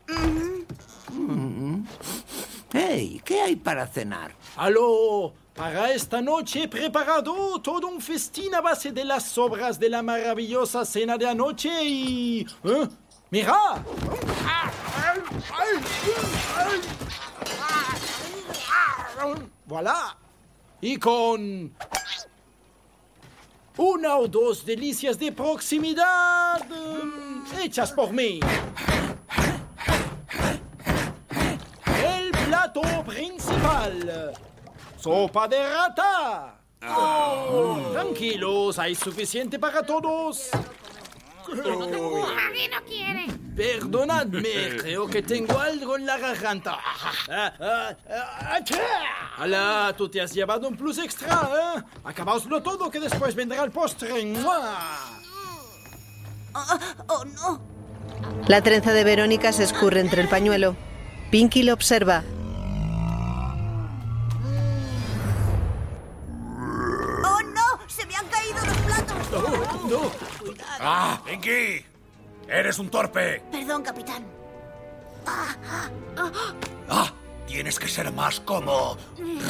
[0.08, 1.84] Mm.
[2.72, 4.34] Hey, ¿qué hay para cenar?
[4.56, 9.90] Aló, para esta noche he preparado todo un festín a base de las sobras de
[9.90, 12.46] la maravillosa cena de anoche y...
[12.64, 12.88] ¿eh?
[13.30, 13.84] ¡Mira!
[19.66, 20.16] Voilà.
[20.80, 21.74] Y con...
[23.78, 28.40] Una o dos delicias de proximidad mm, hechas por mí.
[32.02, 34.32] El plato principal.
[34.98, 36.58] Sopa de rata.
[37.92, 40.50] Tranquilos, hay suficiente para todos.
[41.54, 43.26] Maggie no quiere.
[43.56, 46.78] Perdonadme, creo que tengo algo en la garganta.
[47.30, 48.76] Ah, ah, ah, achá.
[49.38, 51.82] Ala, tú te has llevado un plus extra, ¿eh?
[52.04, 54.10] Acabaoslo todo que después vendrá el postre.
[56.54, 56.78] Ah,
[57.08, 57.60] oh, no.
[58.46, 60.76] La trenza de Verónica se escurre entre el pañuelo.
[61.30, 62.22] Pinky lo observa.
[70.88, 71.84] ¡Ah, Pinky!
[72.48, 73.42] ¡Eres un torpe!
[73.50, 74.24] Perdón, capitán.
[75.26, 76.30] Ah, ah, ah.
[76.88, 77.12] ¡Ah!
[77.44, 78.96] Tienes que ser más como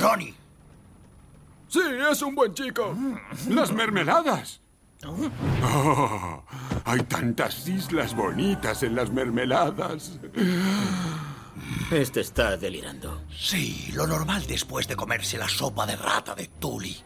[0.00, 0.34] Ronnie.
[1.68, 2.96] Sí, es un buen chico.
[3.50, 4.62] ¡Las mermeladas!
[5.04, 6.42] Oh,
[6.86, 10.18] hay tantas islas bonitas en las mermeladas.
[11.90, 13.24] Este está delirando.
[13.30, 16.96] Sí, lo normal después de comerse la sopa de rata de Tully.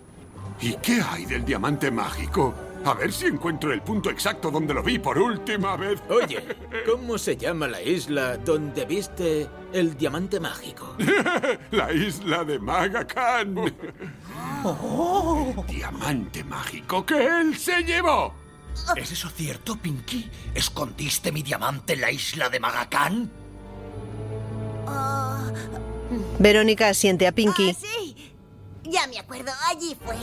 [0.61, 2.69] ¿Y qué hay del diamante mágico?
[2.85, 6.01] A ver si encuentro el punto exacto donde lo vi por última vez.
[6.09, 6.43] Oye,
[6.87, 10.97] ¿cómo se llama la isla donde viste el diamante mágico?
[11.70, 13.55] La isla de Maga Khan.
[14.64, 15.64] Oh.
[15.68, 18.35] Diamante mágico que él se llevó.
[18.97, 20.28] ¿Es eso cierto, Pinky?
[20.55, 23.31] ¿Escondiste mi diamante en la isla de Magacán?
[24.87, 25.51] Ah,
[26.39, 27.70] Verónica asiente a Pinky.
[27.70, 28.30] ah, sí.
[28.91, 30.16] Ya me acuerdo, allí fue.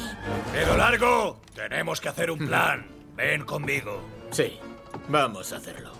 [0.51, 2.85] Pero largo, tenemos que hacer un plan.
[3.15, 4.01] Ven conmigo.
[4.31, 4.59] Sí,
[5.07, 5.91] vamos a hacerlo.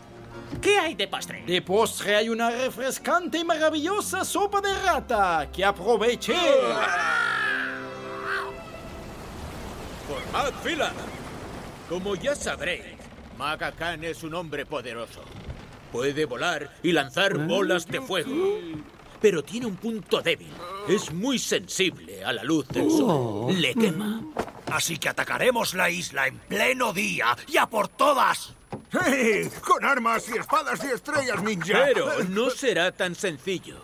[0.61, 1.43] ¿Qué hay de postre?
[1.45, 5.49] De postre hay una refrescante y maravillosa sopa de rata.
[5.51, 6.36] ¡Que aproveche!
[10.07, 10.91] Formad fila.
[11.88, 12.84] Como ya sabréis,
[13.38, 15.22] Maga Khan es un hombre poderoso.
[15.91, 18.59] Puede volar y lanzar bolas de fuego.
[19.22, 20.51] Pero tiene un punto débil.
[20.88, 23.59] Es muy sensible a la luz del sol.
[23.59, 24.24] Le quema.
[24.72, 28.53] Así que atacaremos la isla en pleno día y a por todas.
[28.91, 29.49] ¡Hey!
[29.61, 31.86] Con armas y espadas y estrellas ninja.
[31.86, 33.78] Pero no será tan sencillo.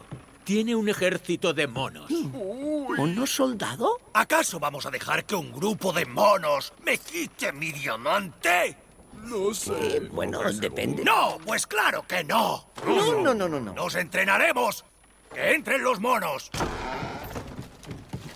[0.43, 2.11] Tiene un ejército de monos.
[2.11, 3.99] ¿Uno soldado?
[4.13, 8.75] ¿Acaso vamos a dejar que un grupo de monos me quite mi diamante?
[9.23, 9.71] No sé.
[9.97, 11.03] Eh, bueno, depende.
[11.05, 12.65] No, pues claro que no.
[12.85, 13.73] No, no, no, no, no.
[13.73, 14.83] Nos entrenaremos.
[15.33, 16.51] Que entren los monos.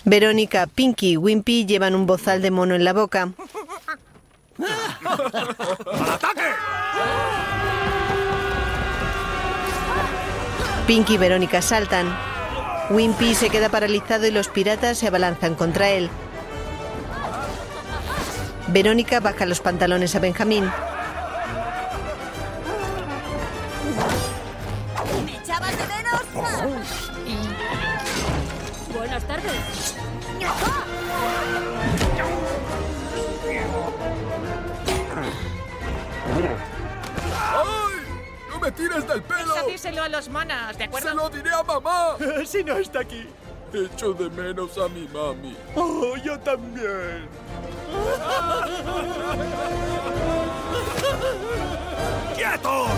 [0.03, 3.29] Verónica, Pinky y Wimpy llevan un bozal de mono en la boca.
[5.05, 6.41] ¡Al ataque!
[10.87, 12.17] Pinky y Verónica saltan.
[12.89, 16.09] Wimpy se queda paralizado y los piratas se abalanzan contra él.
[18.69, 20.71] Verónica baja los pantalones a Benjamín.
[25.25, 25.83] ¿Me echabas de
[29.17, 29.95] Buenas tardes.
[37.33, 37.95] ¡Ay!
[38.51, 39.55] ¡No me tires del pelo!
[39.55, 41.09] Eso díselo a los monos, ¿de acuerdo?
[41.09, 42.15] ¡Se lo diré a mamá!
[42.45, 43.25] si no está aquí.
[43.73, 45.57] Echo de menos a mi mami.
[45.75, 47.27] Oh, yo también.
[52.35, 52.91] ¡Quietos!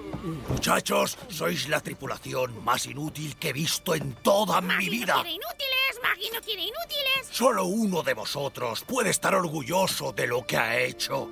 [0.24, 5.14] Muchachos, sois la tripulación más inútil que he visto en toda mi vida.
[5.14, 6.00] quiere inútiles!
[6.02, 7.28] ¡Maggie no quiere inútiles!
[7.30, 11.28] Solo uno de vosotros puede estar orgulloso de lo que ha hecho.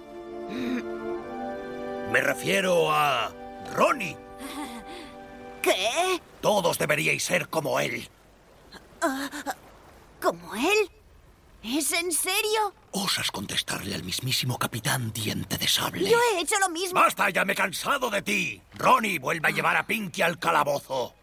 [0.50, 3.32] Me refiero a
[3.74, 4.16] Ronnie.
[5.62, 6.20] ¿Qué?
[6.42, 8.06] Todos deberíais ser como él.
[9.00, 9.30] Ah,
[10.20, 10.90] ¿Como él?
[11.62, 12.74] ¿Es en serio?
[12.90, 16.10] Osas contestarle al mismísimo capitán Diente de Sable.
[16.10, 16.98] Yo he hecho lo mismo.
[16.98, 17.30] ¡Basta!
[17.30, 18.60] ¡Ya me he cansado de ti!
[18.74, 21.14] Ronnie, vuelve a llevar a Pinky al calabozo.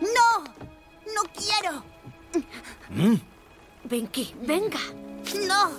[0.00, 0.44] ¡No!
[1.12, 1.84] ¡No quiero!
[2.90, 3.16] ¿Mm?
[3.88, 4.80] Pinky, venga.
[5.46, 5.70] ¡No!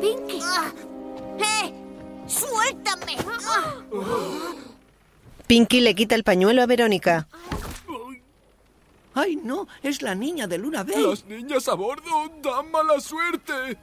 [0.00, 0.38] Pinky.
[0.42, 0.72] Ah.
[1.38, 1.74] ¡Eh!
[2.28, 3.16] ¡Suéltame!
[3.48, 3.74] Ah.
[5.46, 7.28] Pinky le quita el pañuelo a Verónica.
[9.16, 9.66] ¡Ay, no!
[9.82, 11.02] Es la niña de Luna Bay.
[11.02, 13.78] Las niñas a bordo dan mala suerte.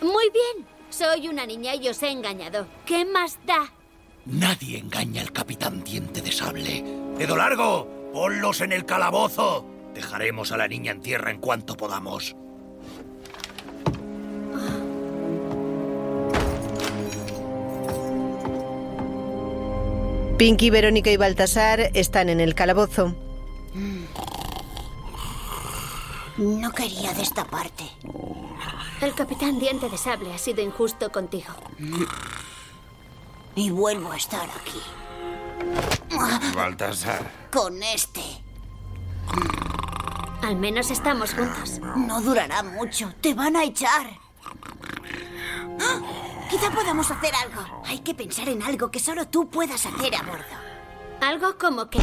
[0.00, 0.64] Muy bien.
[0.88, 2.68] Soy una niña y os he engañado.
[2.86, 3.72] ¿Qué más da?
[4.24, 6.84] Nadie engaña al capitán Diente de Sable.
[7.18, 9.66] Dedo largo, ponlos en el calabozo.
[9.94, 12.36] Dejaremos a la niña en tierra en cuanto podamos.
[20.38, 23.25] Pinky, Verónica y Baltasar están en el calabozo.
[26.38, 27.84] No quería destaparte.
[29.00, 31.54] El capitán Diente de Sable ha sido injusto contigo.
[33.54, 34.82] Y vuelvo a estar aquí.
[36.54, 37.48] Baltasar.
[37.50, 38.22] Con este.
[40.42, 41.80] Al menos estamos juntos.
[41.80, 43.12] No durará mucho.
[43.20, 44.18] Te van a echar.
[45.80, 46.00] ¡Ah!
[46.50, 47.82] Quizá podamos hacer algo.
[47.86, 50.44] Hay que pensar en algo que solo tú puedas hacer a bordo.
[51.20, 51.98] Algo como que...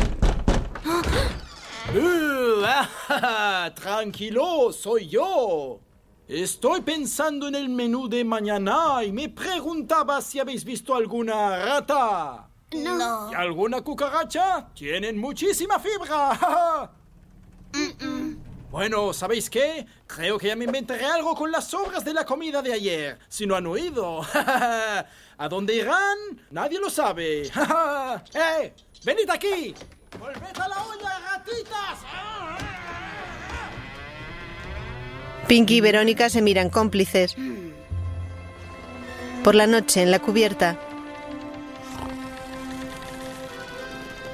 [1.92, 5.80] Uh, ah, tranquilo, soy yo.
[6.28, 12.48] Estoy pensando en el menú de mañana y me preguntaba si habéis visto alguna rata.
[12.72, 13.32] No.
[13.32, 14.70] ¿Y alguna cucaracha?
[14.74, 16.92] Tienen muchísima fibra.
[18.74, 19.86] Bueno, ¿sabéis qué?
[20.08, 23.20] Creo que ya me inventaré algo con las sobras de la comida de ayer.
[23.30, 24.22] Si no han oído.
[25.38, 26.18] ¿A dónde irán?
[26.50, 27.44] Nadie lo sabe.
[28.34, 28.74] ¡Eh!
[29.06, 29.76] ¡Venid aquí!
[30.20, 31.99] ¡Volved a la olla, ratitas!
[35.47, 37.36] Pinky y Verónica se miran cómplices.
[39.43, 40.78] Por la noche, en la cubierta.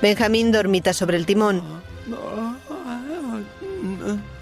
[0.02, 1.62] Benjamín dormita sobre el timón.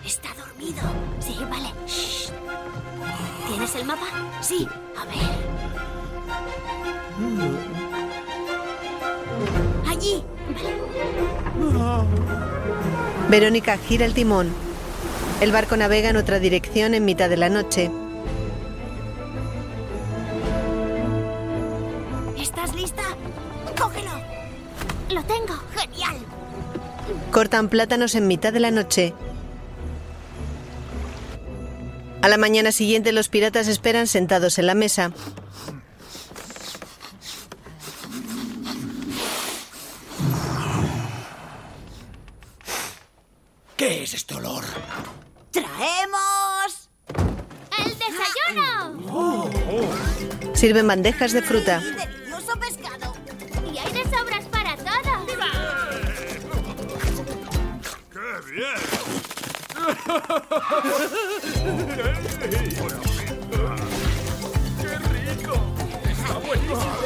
[0.05, 0.81] Está dormido.
[1.19, 1.73] Sí, vale.
[1.87, 2.31] Shh.
[3.47, 4.05] ¿Tienes el mapa?
[4.41, 4.67] Sí.
[4.97, 5.17] A ver.
[9.89, 10.23] Allí.
[13.29, 14.53] Verónica gira el timón.
[15.41, 17.91] El barco navega en otra dirección en mitad de la noche.
[22.39, 23.03] ¿Estás lista?
[23.77, 24.11] ¡Cógelo!
[25.09, 25.59] ¡Lo tengo!
[25.75, 26.15] ¡Genial!
[27.31, 29.13] Cortan plátanos en mitad de la noche.
[32.21, 35.11] A la mañana siguiente los piratas esperan sentados en la mesa.
[43.77, 44.65] ¿Qué es este olor?
[45.51, 46.89] ¡Traemos!
[47.77, 49.51] ¡El desayuno!
[50.55, 51.79] Sirven bandejas de fruta.
[51.79, 53.13] ¡Delicioso pescado!
[53.71, 55.27] Y hay de sobras para todos.
[58.11, 58.81] ¡Qué bien!
[64.81, 65.55] ¡Qué rico!
[66.09, 66.97] ¡Está buenísimo!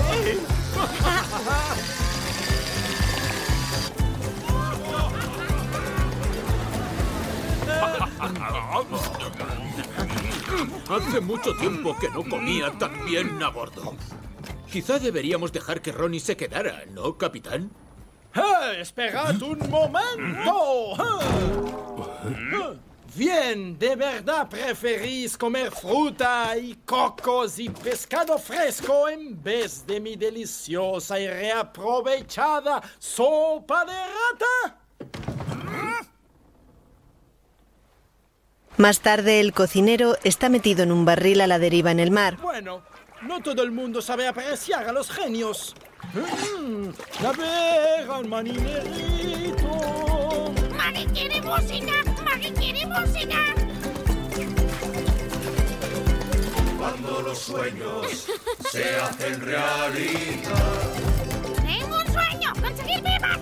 [10.89, 13.95] Hace mucho tiempo que no comía tan bien a bordo.
[14.72, 17.72] Quizá deberíamos dejar que Ronnie se quedara, ¿no, capitán?
[18.34, 18.82] ¡Eh!
[18.82, 20.95] ¡Esperad un momento!
[23.13, 30.15] Bien, ¿de verdad preferís comer fruta y cocos y pescado fresco en vez de mi
[30.15, 34.78] deliciosa y reaprovechada sopa de rata?
[38.82, 42.38] Más tarde, el cocinero está metido en un barril a la deriva en el mar.
[42.41, 42.82] Bueno,
[43.21, 45.75] No todo el mundo sabe apreciar a los genios.
[46.15, 46.89] Mm,
[48.11, 49.67] al marinerito.
[50.75, 51.91] ¡Maggie quiere música!
[52.23, 53.38] ¡Maggie quiere música!
[56.79, 58.25] Cuando los sueños
[58.71, 60.89] se hacen realidad,
[61.67, 62.51] ¡Tengo un sueño!
[62.59, 63.39] ¡Conseguir pipas!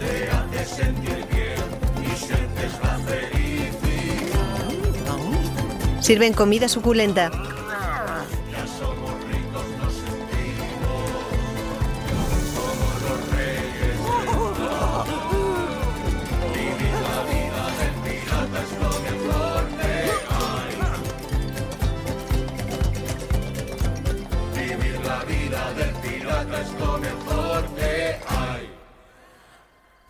[0.00, 3.45] te hace sentir bien y sientes la felicidad.
[6.06, 7.32] Sirven comida suculenta.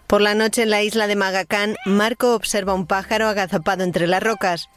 [0.07, 4.23] Por la noche en la isla de Magacán, Marco observa un pájaro agazapado entre las
[4.23, 4.69] rocas.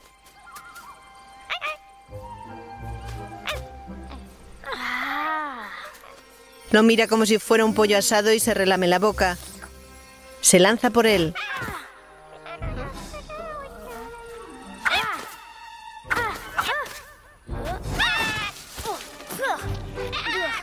[6.71, 9.37] Lo mira como si fuera un pollo asado y se relame la boca.
[10.41, 11.33] Se lanza por él.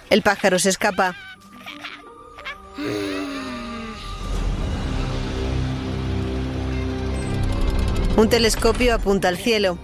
[0.08, 1.16] El pájaro se escapa.
[8.16, 9.78] Un telescopio apunta al cielo.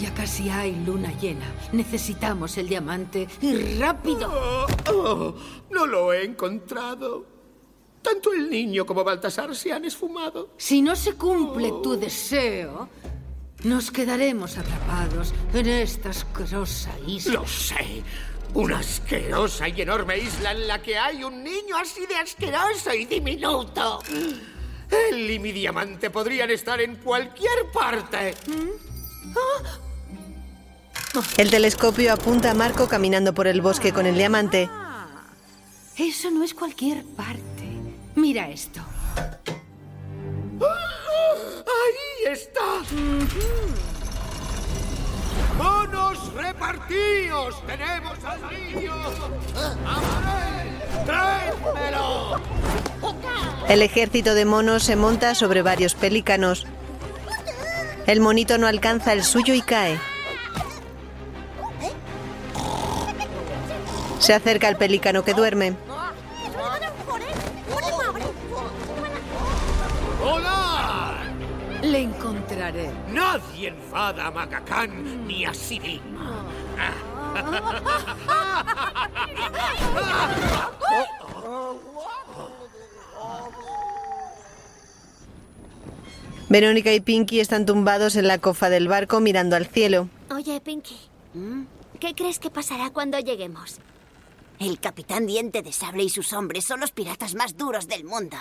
[0.00, 1.44] Ya casi hay luna llena.
[1.72, 4.32] Necesitamos el diamante y rápido.
[4.32, 5.34] Oh, oh,
[5.70, 7.26] no lo he encontrado.
[8.00, 10.54] Tanto el niño como Baltasar se han esfumado.
[10.56, 12.88] Si no se cumple tu deseo,
[13.64, 17.34] nos quedaremos atrapados en esta asquerosa isla.
[17.34, 18.02] Lo sé.
[18.54, 23.04] Una asquerosa y enorme isla en la que hay un niño así de asqueroso y
[23.04, 24.00] diminuto.
[24.90, 28.34] Él y mi diamante podrían estar en cualquier parte.
[31.36, 34.70] El telescopio apunta a Marco caminando por el bosque con el diamante.
[35.96, 37.40] Eso no es cualquier parte.
[38.14, 38.80] Mira esto.
[41.66, 42.60] ¡Ahí está!
[45.56, 47.66] ¡Monos repartidos!
[47.66, 48.94] ¡Tenemos al niño!
[51.06, 52.40] ¡Tráemelo!
[53.68, 56.66] El ejército de monos se monta sobre varios pelícanos.
[58.06, 59.98] El monito no alcanza el suyo y cae.
[64.20, 65.74] Se acerca al pelícano que duerme.
[70.22, 71.16] ¡Hola!
[71.82, 72.90] Le encontraré.
[73.08, 76.00] Nadie enfada a Magacán ni a mismo.
[86.50, 90.08] Verónica y Pinky están tumbados en la cofa del barco mirando al cielo.
[90.30, 90.96] Oye, Pinky,
[91.98, 93.80] ¿qué crees que pasará cuando lleguemos?
[94.60, 98.36] El capitán Diente de Sable y sus hombres son los piratas más duros del mundo.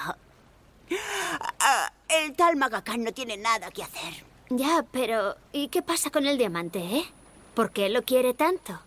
[1.59, 4.25] Ah, el tal Magacán no tiene nada que hacer.
[4.49, 7.05] Ya, pero ¿y qué pasa con el diamante, eh?
[7.53, 8.77] ¿Por qué lo quiere tanto?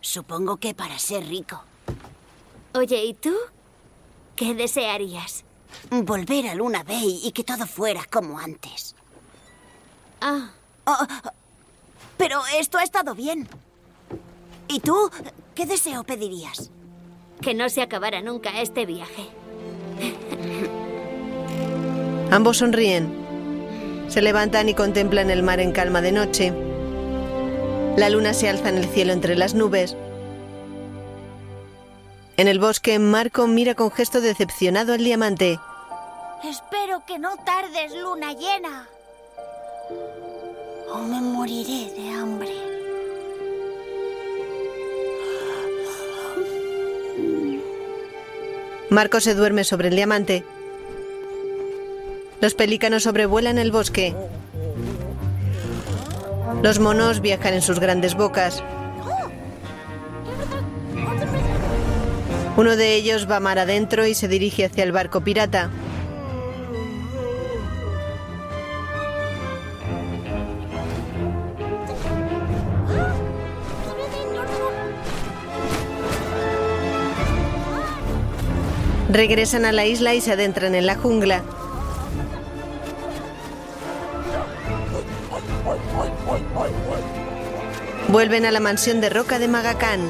[0.00, 1.62] Supongo que para ser rico.
[2.74, 3.36] Oye, ¿y tú?
[4.34, 5.44] ¿Qué desearías?
[5.88, 8.96] Volver a Luna Bay y que todo fuera como antes.
[10.20, 10.50] Ah.
[10.84, 11.06] Oh,
[12.16, 13.48] pero esto ha estado bien.
[14.66, 15.10] ¿Y tú?
[15.54, 16.70] ¿Qué deseo pedirías?
[17.40, 19.28] Que no se acabara nunca este viaje.
[22.30, 23.12] Ambos sonríen.
[24.08, 26.52] Se levantan y contemplan el mar en calma de noche.
[27.96, 29.96] La luna se alza en el cielo entre las nubes.
[32.38, 35.58] En el bosque, Marco mira con gesto decepcionado al diamante.
[36.42, 38.88] Espero que no tardes, luna llena.
[40.90, 42.71] O me moriré de hambre.
[48.92, 50.44] Marco se duerme sobre el diamante.
[52.42, 54.14] Los pelícanos sobrevuelan el bosque.
[56.62, 58.62] Los monos viajan en sus grandes bocas.
[62.58, 65.70] Uno de ellos va mar adentro y se dirige hacia el barco pirata.
[79.12, 81.42] Regresan a la isla y se adentran en la jungla.
[88.08, 90.00] Vuelven a la mansión de roca de Magacán.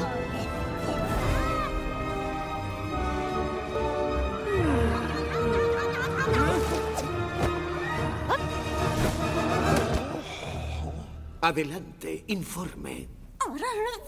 [11.41, 13.09] Adelante, informe.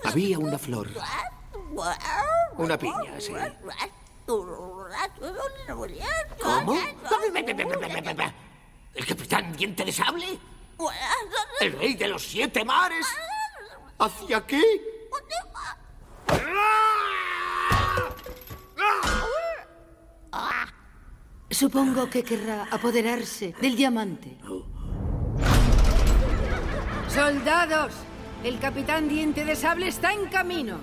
[0.05, 0.87] Había una flor.
[2.57, 3.33] Una piña, sí.
[6.41, 6.77] ¿Cómo?
[8.93, 10.39] ¿El capitán diente de sable?
[11.59, 13.05] ¿El rey de los siete mares?
[13.97, 14.61] ¿Hacia qué?
[21.49, 24.37] Supongo que querrá apoderarse del diamante.
[27.07, 27.93] ¡Soldados!
[28.43, 30.79] El capitán Diente de Sable está en camino.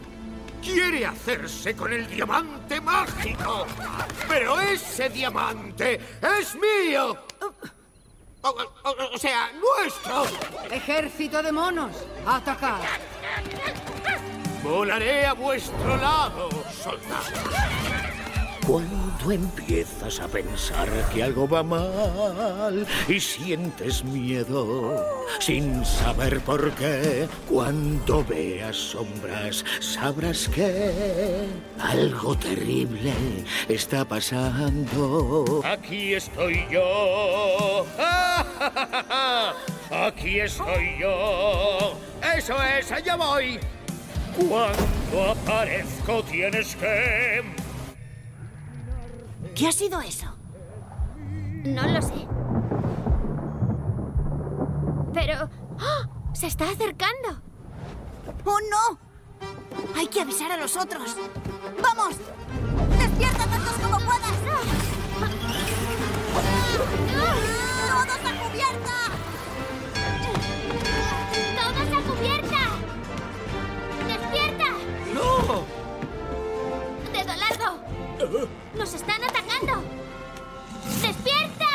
[0.62, 3.66] Quiere hacerse con el diamante mágico.
[4.28, 6.00] Pero ese diamante
[6.38, 7.16] es mío.
[8.42, 10.24] O, o- o sea, nuestro.
[10.70, 11.90] Ejército de monos,
[12.26, 12.80] atacar.
[14.62, 16.48] Volaré a vuestro lado,
[16.82, 18.11] soldado.
[18.66, 25.04] Cuando empiezas a pensar que algo va mal y sientes miedo
[25.40, 31.46] sin saber por qué, cuando veas sombras sabrás que
[31.78, 33.12] algo terrible
[33.68, 35.60] está pasando.
[35.64, 37.84] Aquí estoy yo.
[39.90, 41.98] Aquí estoy yo.
[42.36, 43.58] Eso es, allá voy.
[44.36, 47.42] Cuando aparezco tienes que
[49.55, 50.26] ¿Qué ha sido eso?
[51.64, 52.26] No lo sé.
[55.12, 55.50] Pero...
[55.78, 56.09] ¡Ah!
[56.32, 57.42] ¡Se está acercando!
[58.44, 58.98] ¡Oh, no!
[59.96, 61.16] Hay que avisar a los otros.
[61.82, 62.16] ¡Vamos!
[62.98, 64.32] ¡Despierta tantos como puedas!
[67.88, 68.96] ¡Todos a cubierta!
[71.61, 72.62] ¡Todos a cubierta!
[74.09, 74.68] ¡Despierta!
[75.14, 75.82] ¡No!
[78.78, 79.82] ¡Nos están atacando!
[81.00, 81.66] ¡Despierta!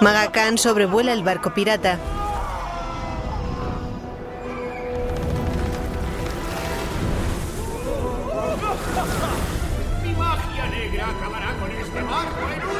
[0.00, 1.98] Maga Khan sobrevuela el barco pirata.
[10.02, 12.79] Mi magia negra acabará con este barco en un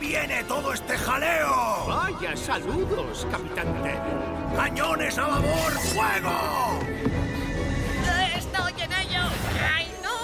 [0.00, 1.86] viene todo este jaleo?
[1.86, 4.56] Vaya, saludos, Capitán Devil.
[4.56, 6.80] ¡Cañones a babor, fuego!
[8.36, 9.20] ¡Estoy en ello!
[9.76, 10.16] ¡Ay, no!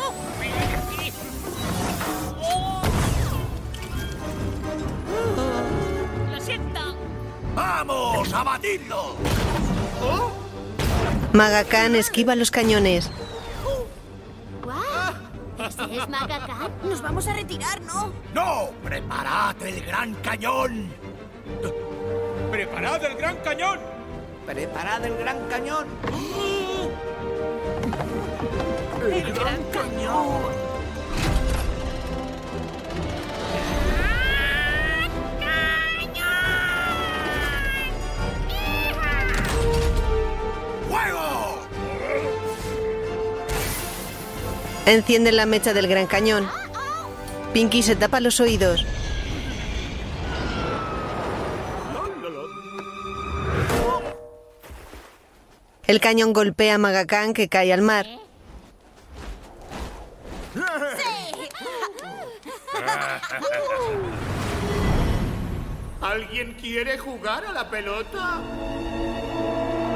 [2.42, 2.82] ¡Oh!
[6.32, 6.80] ¡Lo siento!
[7.54, 9.14] ¡Vamos, abatidlo!
[11.32, 13.10] Maga Khan esquiva los cañones.
[14.62, 15.14] ¡Guau!
[15.58, 16.70] ¿Ese es Maga Khan?
[16.82, 18.10] Nos vamos a retirar, ¿no?
[18.32, 18.70] ¡No!
[18.82, 20.88] ¡Preparad el gran cañón!
[22.50, 23.78] ¡Preparad el gran cañón!
[24.46, 25.86] Preparad el gran cañón.
[29.12, 30.66] ¡El gran cañón!
[40.88, 41.58] ¡Fuego!
[44.86, 46.48] Encienden la mecha del gran cañón.
[47.52, 48.86] Pinky se tapa los oídos.
[55.86, 58.06] El cañón golpea a Maga Khan que cae al mar.
[66.00, 68.40] ¿Alguien quiere jugar a la pelota?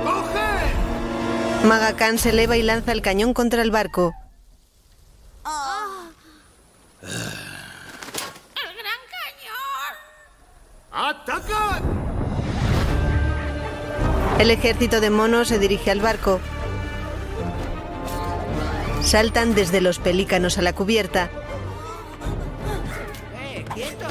[0.05, 1.66] ¡Coge!
[1.66, 4.14] Maga Khan se eleva y lanza el cañón contra el barco.
[7.03, 7.09] ¡El
[8.76, 9.95] gran cañón!
[10.93, 12.10] ¡Ataca!
[14.41, 16.41] El ejército de monos se dirige al barco.
[19.03, 21.28] Saltan desde los pelícanos a la cubierta.
[23.38, 24.07] ¡Eh, quieto!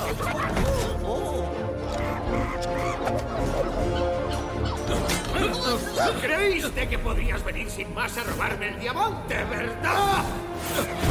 [6.22, 10.24] Creíste que podrías venir sin más a robarme el diamante, ¿verdad?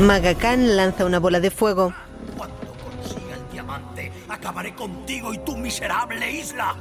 [0.00, 1.92] Maga Khan lanza una bola de fuego.
[2.36, 6.76] Cuando consiga el diamante, acabaré contigo y tu miserable isla.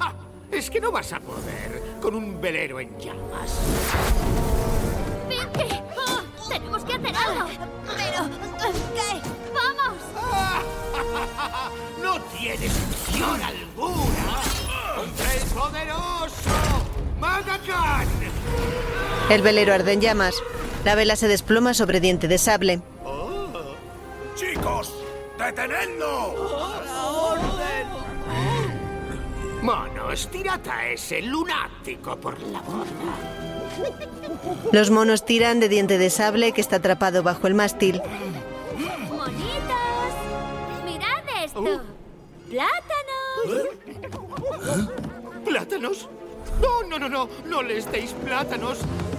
[0.52, 3.60] Es que no vas a poder con un velero en llamas.
[5.28, 5.76] ¡Pinky!
[5.98, 6.50] ¡Oh!
[6.50, 7.48] ¡Tenemos que hacer algo!
[7.96, 8.30] Pero,
[8.96, 9.22] ¿qué?
[9.54, 9.98] ¡Vamos!
[12.02, 14.42] ¡No tienes opción alguna
[14.96, 16.50] contra el poderoso
[17.20, 18.08] Maga Khan!
[19.30, 20.36] El velero arde en llamas.
[20.86, 22.82] La vela se desploma sobre diente de sable.
[24.36, 24.94] ¡Chicos!
[25.38, 26.77] ¡Detenedlo!
[29.68, 33.14] Monos, tirad a ese lunático por la borda.
[34.72, 38.02] Los monos tiran de diente de sable que está atrapado bajo el mástil.
[39.10, 40.14] ¡Monitos!
[40.86, 41.82] ¡Mirad esto!
[42.50, 43.68] ¡Plátanos!
[45.44, 46.08] ¿Plátanos?
[46.62, 47.30] No, no, no, no.
[47.46, 48.78] No les deis plátanos.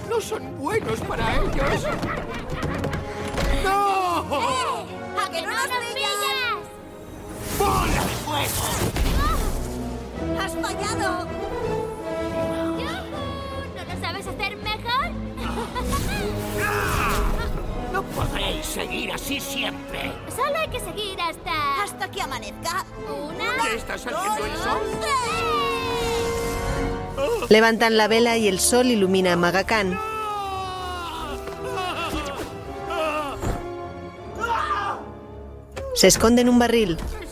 [0.09, 1.83] No son buenos para ellos.
[3.63, 4.25] ¡No!
[4.31, 4.85] ¡Eh!
[5.23, 6.57] ¡A que no nos pillas!
[7.59, 9.08] ¡Bola de fuego!
[10.39, 11.25] ¡Has fallado!
[13.75, 15.11] ¿No lo sabes hacer mejor?
[17.91, 20.11] No podréis seguir así siempre.
[20.33, 21.83] Solo hay que seguir hasta...
[21.83, 22.85] Hasta que amanezca.
[23.11, 23.57] Una...
[23.57, 24.79] ¿Ya está saliendo el sol?
[27.49, 29.99] Levantan la vela y el sol ilumina a Maga Khan.
[35.95, 36.97] Se esconde en un barril.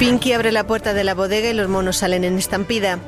[0.00, 2.98] Pinky abre la puerta de la bodega y los monos salen en estampida.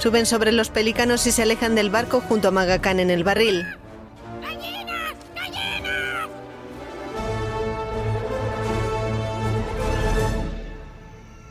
[0.00, 3.22] Suben sobre los pelícanos y se alejan del barco junto a Maga Khan en el
[3.22, 3.68] barril.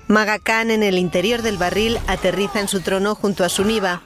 [0.10, 4.02] Maga Khan en el interior del barril aterriza en su trono junto a su niva.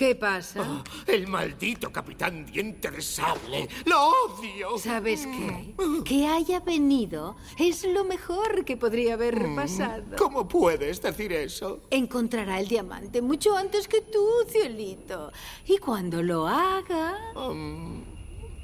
[0.00, 0.82] ¿Qué pasa?
[1.06, 3.68] El maldito capitán diente de sable.
[3.84, 4.78] ¡Lo odio!
[4.78, 5.74] ¿Sabes qué?
[6.06, 10.16] Que haya venido es lo mejor que podría haber pasado.
[10.16, 11.82] ¿Cómo puedes decir eso?
[11.90, 15.32] Encontrará el diamante mucho antes que tú, cielito.
[15.66, 17.18] Y cuando lo haga,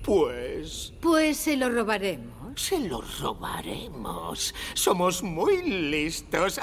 [0.02, 0.94] Pues...
[1.02, 2.58] pues se lo robaremos.
[2.58, 4.54] Se lo robaremos.
[4.72, 5.60] Somos muy
[5.90, 6.58] listos.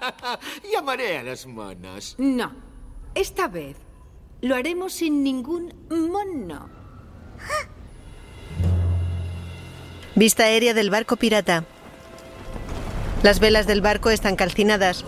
[0.70, 2.16] Llamaré a los monos.
[2.18, 2.52] No.
[3.14, 3.76] Esta vez
[4.44, 6.68] lo haremos sin ningún mono.
[10.14, 11.64] Vista aérea del barco pirata.
[13.22, 15.02] Las velas del barco están calcinadas.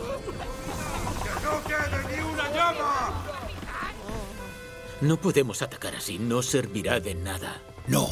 [5.03, 7.61] No podemos atacar así, no servirá de nada.
[7.89, 8.09] No.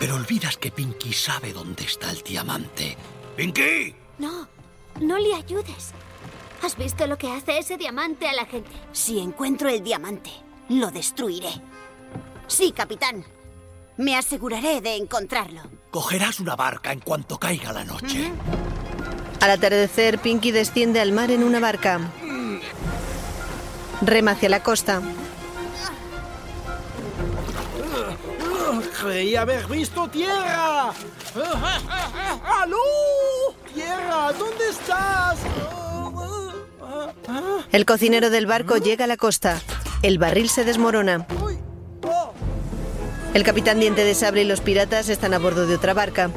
[0.00, 2.96] Pero olvidas que Pinky sabe dónde está el diamante.
[3.36, 3.94] ¡Pinky!
[4.18, 4.48] No,
[5.00, 5.94] no le ayudes.
[6.62, 8.70] ¿Has visto lo que hace ese diamante a la gente?
[8.92, 10.30] Si encuentro el diamante,
[10.68, 11.50] lo destruiré.
[12.46, 13.24] Sí, capitán.
[13.96, 15.62] Me aseguraré de encontrarlo.
[15.90, 18.32] Cogerás una barca en cuanto caiga la noche.
[19.40, 22.00] Al atardecer, Pinky desciende al mar en una barca.
[24.02, 25.00] Rema hacia la costa.
[29.00, 30.92] Creí haber visto tierra.
[32.44, 32.76] ¡Aló!
[33.74, 34.32] ¡Tierra!
[34.32, 35.38] ¿Dónde estás?
[37.72, 39.60] El cocinero del barco llega a la costa.
[40.02, 41.26] El barril se desmorona.
[43.32, 46.30] El capitán Diente de Sable y los piratas están a bordo de otra barca.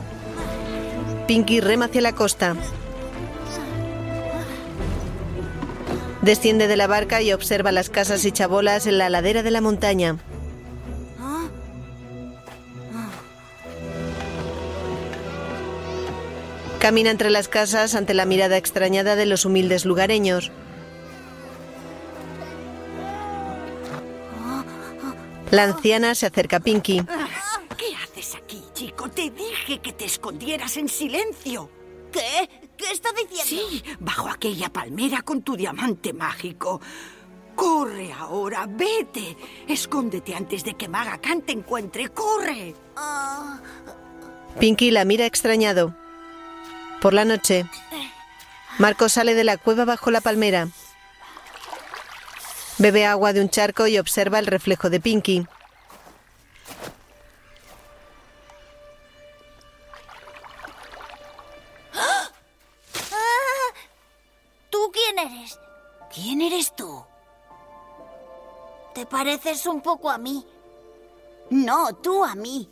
[1.28, 2.56] Pinky rema hacia la costa.
[6.22, 9.62] Desciende de la barca y observa las casas y chabolas en la ladera de la
[9.62, 10.18] montaña.
[16.84, 20.52] Camina entre las casas ante la mirada extrañada de los humildes lugareños.
[25.50, 27.02] La anciana se acerca a Pinky.
[27.78, 29.10] ¿Qué haces aquí, chico?
[29.10, 31.70] Te dije que te escondieras en silencio.
[32.12, 32.50] ¿Qué?
[32.76, 33.70] ¿Qué está diciendo?
[33.70, 36.82] Sí, bajo aquella palmera con tu diamante mágico.
[37.56, 39.38] Corre ahora, vete.
[39.70, 42.10] Escóndete antes de que Maga Khan te encuentre.
[42.10, 42.76] ¡Corre!
[44.60, 46.03] Pinky la mira extrañado.
[47.04, 47.66] Por la noche,
[48.78, 50.70] Marco sale de la cueva bajo la palmera.
[52.78, 55.46] Bebe agua de un charco y observa el reflejo de Pinky.
[64.70, 65.60] ¿Tú quién eres?
[66.16, 67.04] ¿Quién eres tú?
[68.96, 70.48] Te pareces un poco a mí.
[71.50, 72.70] No, tú a mí.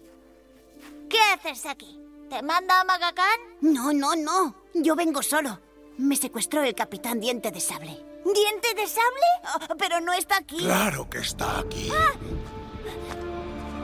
[1.09, 2.00] ¿Qué haces aquí?
[2.31, 3.39] ¿Te manda a Magacán?
[3.59, 4.55] No, no, no.
[4.73, 5.59] Yo vengo solo.
[5.97, 8.05] Me secuestró el capitán Diente de Sable.
[8.23, 9.27] ¿Diente de Sable?
[9.43, 10.59] Ah, pero no está aquí.
[10.59, 11.91] Claro que está aquí.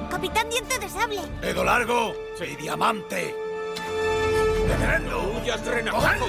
[0.09, 1.21] Capitán Diente de Sable.
[1.41, 3.35] Dedo largo y diamante.
[5.43, 6.27] ¡Huyas, largo!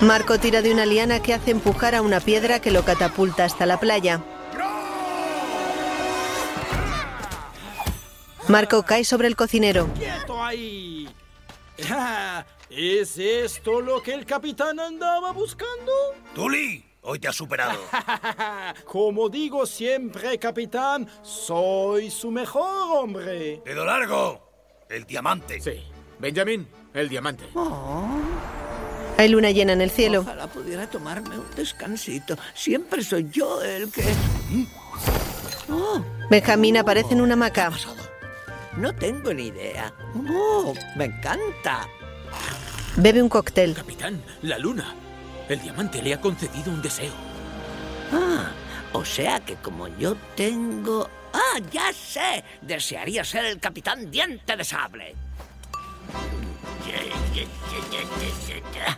[0.00, 3.64] Marco tira de una liana que hace empujar a una piedra que lo catapulta hasta
[3.64, 4.24] la playa.
[8.48, 9.88] Marco cae sobre el cocinero.
[9.94, 11.08] ¡Quieto ahí!
[11.90, 15.92] Ah, ¿Es esto lo que el capitán andaba buscando?
[16.34, 16.84] ¡Tuli!
[17.02, 17.78] Hoy te has superado.
[18.84, 23.62] Como digo siempre, capitán, soy su mejor hombre.
[23.64, 24.84] ¡Dedo largo!
[24.88, 25.60] El diamante.
[25.60, 25.84] Sí.
[26.18, 27.44] Benjamin, el diamante.
[29.18, 30.20] Hay luna llena en el cielo.
[30.20, 32.36] Ojalá pudiera tomarme un descansito.
[32.54, 34.04] Siempre soy yo el que...
[35.70, 37.70] Oh, Benjamín aparece en una hamaca.
[38.76, 39.92] No tengo ni idea.
[40.30, 41.88] Oh, me encanta.
[42.96, 43.74] Bebe un cóctel.
[43.74, 44.94] Capitán, la luna.
[45.48, 47.12] El diamante le ha concedido un deseo.
[48.12, 48.50] Ah,
[48.92, 51.08] o sea que como yo tengo...
[51.32, 52.42] Ah, ya sé.
[52.62, 55.14] Desearía ser el capitán diente de sable.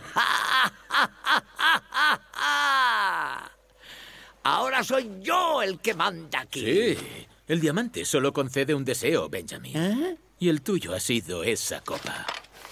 [4.43, 6.95] Ahora soy yo el que manda aquí.
[6.95, 7.27] Sí.
[7.49, 9.75] El diamante solo concede un deseo, Benjamin.
[9.75, 10.17] ¿Eh?
[10.37, 12.27] Y el tuyo ha sido esa copa.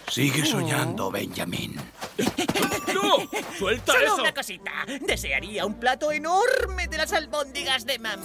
[0.07, 1.75] Sigue soñando, Benjamin.
[2.93, 3.17] ¡No!
[3.57, 4.21] ¡Suelta Solo eso!
[4.21, 4.71] una cosita.
[5.01, 8.23] Desearía un plato enorme de las albóndigas de mamá.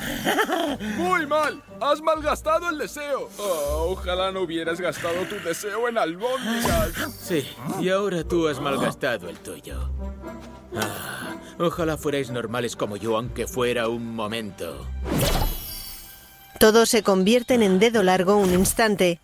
[0.98, 1.62] Muy mal.
[1.80, 3.30] Has malgastado el deseo.
[3.38, 6.92] Ah, ojalá no hubieras gastado tu deseo en albóndigas.
[7.18, 7.48] Sí,
[7.80, 9.90] y ahora tú has malgastado el tuyo.
[10.76, 14.86] Ah, ojalá fuerais normales como yo, aunque fuera un momento.
[16.60, 19.18] Todos se convierten en dedo largo un instante.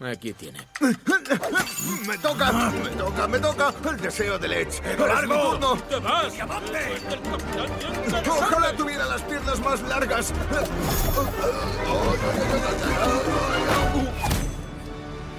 [0.00, 0.58] Aquí tiene.
[0.80, 3.74] Me toca, me toca, me toca.
[3.90, 4.82] El deseo de Lech.
[4.98, 5.76] Ahora es mi turno.
[5.88, 6.32] ¡Te vas!
[8.28, 10.32] Ojalá tuviera las piernas más largas.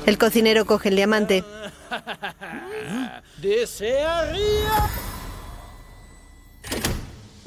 [0.05, 1.43] El cocinero coge el diamante.
[3.41, 4.89] Desearía.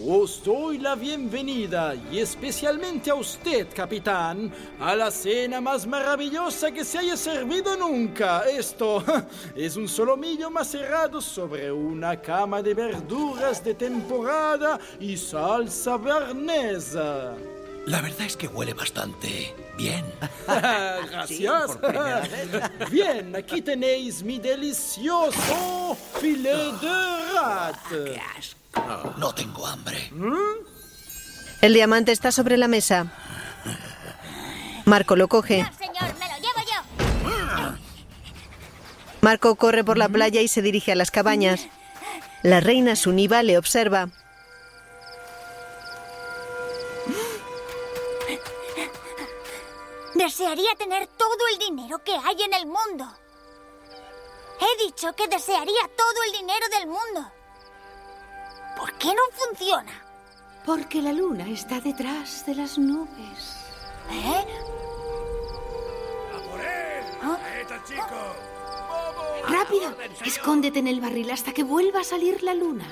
[0.01, 6.85] Os doy la bienvenida, y especialmente a usted, capitán, a la cena más maravillosa que
[6.85, 8.45] se haya servido nunca.
[8.49, 9.03] Esto
[9.57, 17.35] es un solomillo macerado sobre una cama de verduras de temporada y salsa bernesa.
[17.87, 20.05] La verdad es que huele bastante bien.
[20.47, 21.77] Gracias.
[22.93, 27.77] Bien, aquí tenéis mi delicioso filet de rat.
[29.17, 30.11] No tengo hambre.
[31.61, 33.13] El diamante está sobre la mesa.
[34.85, 35.67] Marco lo coge.
[35.79, 37.79] Señor, me lo llevo yo.
[39.21, 41.67] Marco corre por la playa y se dirige a las cabañas.
[42.43, 44.09] La reina Suniva le observa.
[50.15, 53.13] Desearía tener todo el dinero que hay en el mundo.
[54.61, 57.33] He dicho que desearía todo el dinero del mundo.
[58.79, 59.93] ¿Por qué no funciona?
[60.65, 63.57] Porque la luna está detrás de las nubes.
[64.11, 64.47] ¿Eh?
[69.49, 69.97] ¡Rápido!
[70.25, 72.87] Escóndete en el barril hasta que vuelva a salir la luna.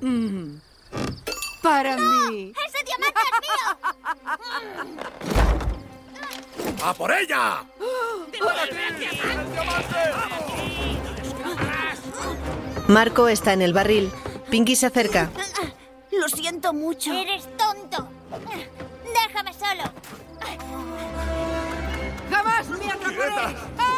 [0.00, 0.56] Mm.
[1.62, 2.52] Para mí.
[2.66, 3.68] ¡Ese diamante es mío!
[6.84, 7.64] ¡A por ella!
[12.92, 14.12] Marco está en el barril.
[14.50, 15.30] Pinky se acerca.
[16.10, 17.10] Lo siento mucho.
[17.10, 18.06] ¡Eres tonto!
[19.14, 19.90] ¡Déjame solo!
[22.30, 23.56] ¡Jamás me atraparé!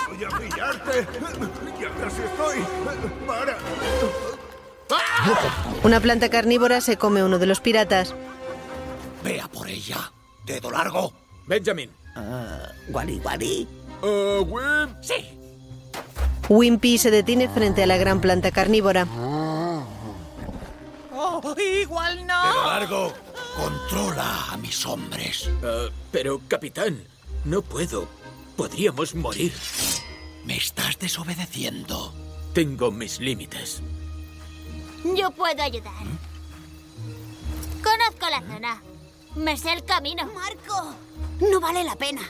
[0.09, 1.07] Voy a pillarte.
[1.81, 2.65] Ya casi estoy.
[3.27, 3.59] Para.
[5.83, 8.15] Una planta carnívora se come uno de los piratas.
[9.25, 10.13] Ve a por ella.
[10.47, 11.13] Dedo largo.
[11.49, 11.91] Benjamin.
[12.89, 13.69] Guari, guari.
[14.03, 15.03] Ah, Wim.
[15.03, 15.41] Sí.
[16.49, 19.07] Wimpy se detiene frente a la gran planta carnívora.
[21.17, 22.67] Oh, igual no.
[22.67, 23.13] largo.
[23.57, 25.49] Controla a mis hombres.
[25.63, 27.03] Ah, pero, capitán,
[27.45, 28.07] no puedo.
[28.57, 29.53] Podríamos morir.
[30.45, 32.13] Me estás desobedeciendo.
[32.53, 33.83] Tengo mis límites.
[35.17, 35.93] Yo puedo ayudar.
[37.83, 38.83] Conozco la zona.
[39.35, 40.27] Me sé el camino.
[40.27, 40.95] Marco,
[41.41, 42.23] no vale la pena.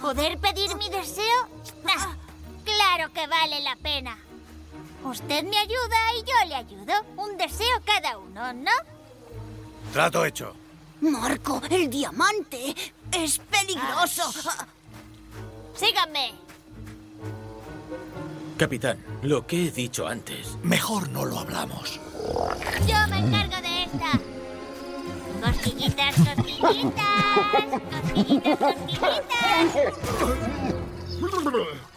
[0.00, 1.48] ¿Poder pedir mi deseo?
[1.88, 2.14] Ah,
[2.64, 4.18] claro que vale la pena.
[5.04, 6.94] Usted me ayuda y yo le ayudo.
[7.16, 8.70] Un deseo cada uno, ¿no?
[9.92, 10.56] Trato hecho.
[11.00, 12.74] Marco, el diamante
[13.12, 14.32] es peligroso.
[15.74, 16.32] Síganme.
[18.56, 20.56] Capitán, lo que he dicho antes.
[20.62, 22.00] Mejor no lo hablamos.
[22.86, 24.20] Yo me encargo de esta.
[25.42, 27.04] Cosquillitas, cosquillitas.
[27.90, 29.14] Cosquillitas, cosquillitas.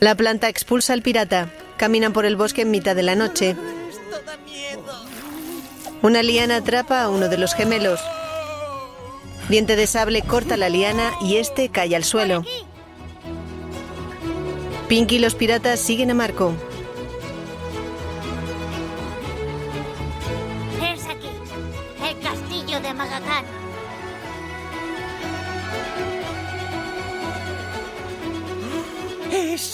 [0.00, 1.50] La planta expulsa al pirata.
[1.76, 3.56] Caminan por el bosque en mitad de la noche.
[6.02, 8.00] Una liana atrapa a uno de los gemelos.
[9.48, 12.44] Diente de sable corta la liana y este cae al suelo.
[14.88, 16.54] Pinky y los piratas siguen a Marco.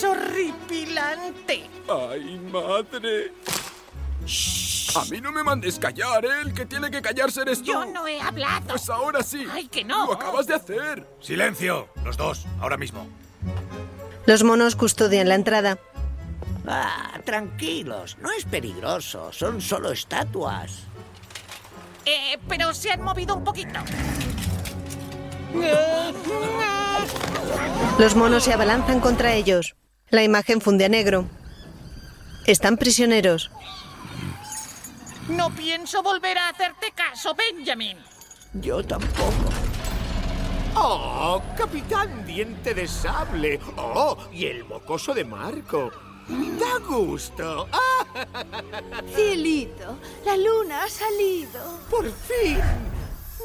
[0.04, 1.70] ¡Es horripilante!
[1.88, 3.32] ¡Ay, madre!
[4.96, 6.42] A mí no me mandes callar, ¿eh?
[6.42, 7.72] El que tiene que callarse eres tú.
[7.72, 8.66] Yo no he hablado.
[8.68, 9.46] Pues ahora sí.
[9.50, 10.06] ¡Ay, que no!
[10.06, 11.06] Lo acabas de hacer.
[11.20, 13.06] Silencio, los dos, ahora mismo.
[14.26, 15.78] Los monos custodian la entrada.
[16.66, 20.84] Ah, tranquilos, no es peligroso, son solo estatuas.
[22.06, 23.80] Eh, pero se han movido un poquito.
[27.98, 29.74] Los monos se abalanzan contra ellos.
[30.14, 31.26] La imagen funde a negro.
[32.46, 33.50] Están prisioneros.
[35.28, 37.98] No pienso volver a hacerte caso, Benjamin.
[38.52, 39.50] Yo tampoco.
[40.76, 43.58] ¡Oh, Capitán Diente de Sable!
[43.76, 45.90] ¡Oh, y el mocoso de Marco!
[46.28, 47.68] ¡Da gusto!
[49.16, 51.80] Cielito, la luna ha salido.
[51.90, 52.60] ¡Por fin!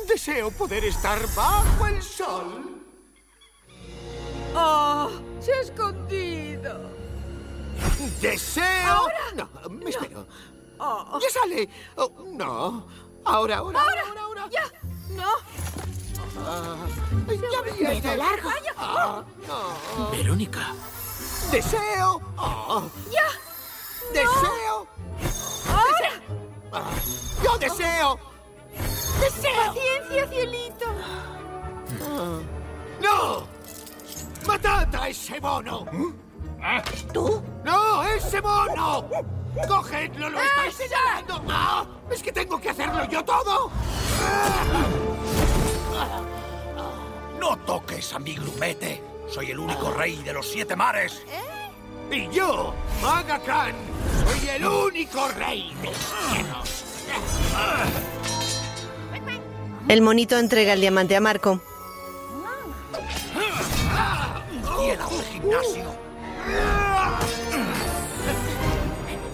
[0.08, 2.79] Deseo poder estar bajo el sol.
[4.56, 5.10] ¡Oh!
[5.40, 6.90] ¡Se ha escondido!
[8.22, 8.64] ¡Deseo!
[8.86, 9.16] ¿Ahora?
[9.36, 10.26] No, me espero.
[10.80, 11.20] Oh.
[11.22, 11.70] ¡Ya sale!
[11.96, 12.88] Oh, no.
[13.26, 14.02] Ahora, ahora, ¡Ahora!
[14.08, 14.50] ahora, ahora.
[14.50, 14.64] ¡Ya!
[15.10, 15.32] ¡No!
[16.46, 16.78] Ah,
[17.28, 18.02] ya viene.
[18.02, 18.50] Dedo largo.
[18.78, 20.12] Ah, no.
[20.12, 20.74] Verónica.
[21.52, 22.22] ¡Deseo!
[22.38, 23.28] Ah, ¡Ya!
[24.14, 24.88] ¡Deseo!
[25.68, 26.22] ¡Ahora!
[26.72, 26.92] Ah,
[27.44, 28.20] ¡Yo deseo!
[29.20, 29.66] ¡Deseo!
[29.66, 30.86] ¡Paciencia, cielito!
[32.04, 32.40] Ah,
[33.02, 33.59] ¡No!
[34.48, 35.86] ¡Matad a ese mono!
[37.14, 37.42] ¿Tú?
[37.64, 39.06] ¡No, ese mono!
[39.68, 41.44] ¡Cogedlo, lo estáis señalando!
[41.50, 41.86] ¡Ah!
[42.12, 43.72] ¡Es que tengo que hacerlo yo todo!
[47.40, 49.04] No toques a mi grumete.
[49.28, 51.24] Soy el único rey de los siete mares.
[52.12, 53.76] Y yo, Maga Khan,
[54.26, 56.86] soy el único rey de los cielos.
[59.88, 61.62] El monito entrega el diamante a Marco.
[64.90, 65.96] Fiel a un gimnasio.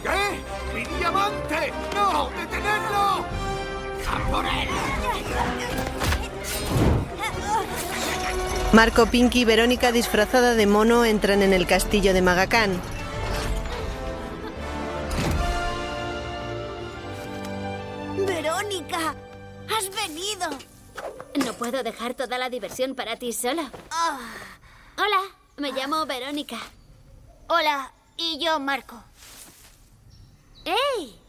[0.04, 0.74] ¿Qué?
[0.74, 1.74] ¡Mi diamante!
[1.94, 2.30] ¡No!
[2.32, 3.26] ¡Detenedlo!
[4.06, 4.68] ¡A por él!
[8.74, 12.82] Marco, Pinky y Verónica disfrazada de mono entran en el castillo de Magacán.
[18.28, 19.16] Verónica,
[19.74, 20.50] has venido.
[21.46, 23.72] No puedo dejar toda la diversión para ti sola.
[23.90, 24.20] Ah,
[24.98, 25.20] Hola,
[25.58, 26.58] me llamo Verónica.
[27.48, 29.02] Hola, y yo, Marco.
[30.66, 31.20] ¡Ey!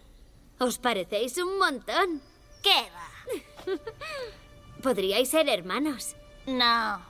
[0.58, 2.20] Os parecéis un montón.
[2.62, 3.72] ¿Qué va?
[4.82, 6.16] Podríais ser hermanos.
[6.46, 7.00] No.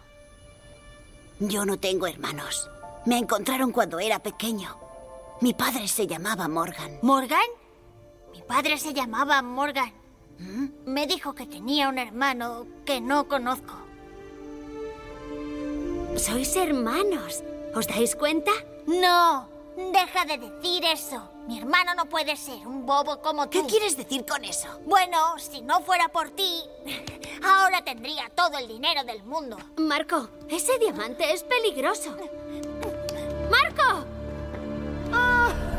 [1.39, 2.71] yo no tengo hermanos.
[3.05, 4.77] Me encontraron cuando era pequeño.
[5.41, 6.99] Mi padre se llamaba Morgan.
[7.03, 7.47] ¿Morgan?
[8.33, 9.93] Mi padre se llamaba Morgan.
[10.85, 13.86] Me dijo que tenía un hermano que no conozco.
[16.17, 17.43] Sois hermanos.
[17.75, 18.51] ¿Os dais cuenta?
[18.87, 21.23] No, deja de decir eso.
[21.47, 23.61] Mi hermano no puede ser un bobo como tú.
[23.61, 24.69] ¿Qué quieres decir con eso?
[24.87, 26.63] Bueno, si no fuera por ti,
[27.45, 29.59] ahora tendría todo el dinero del mundo.
[29.77, 32.17] Marco, ese diamante es peligroso.
[33.51, 34.07] ¡Marco!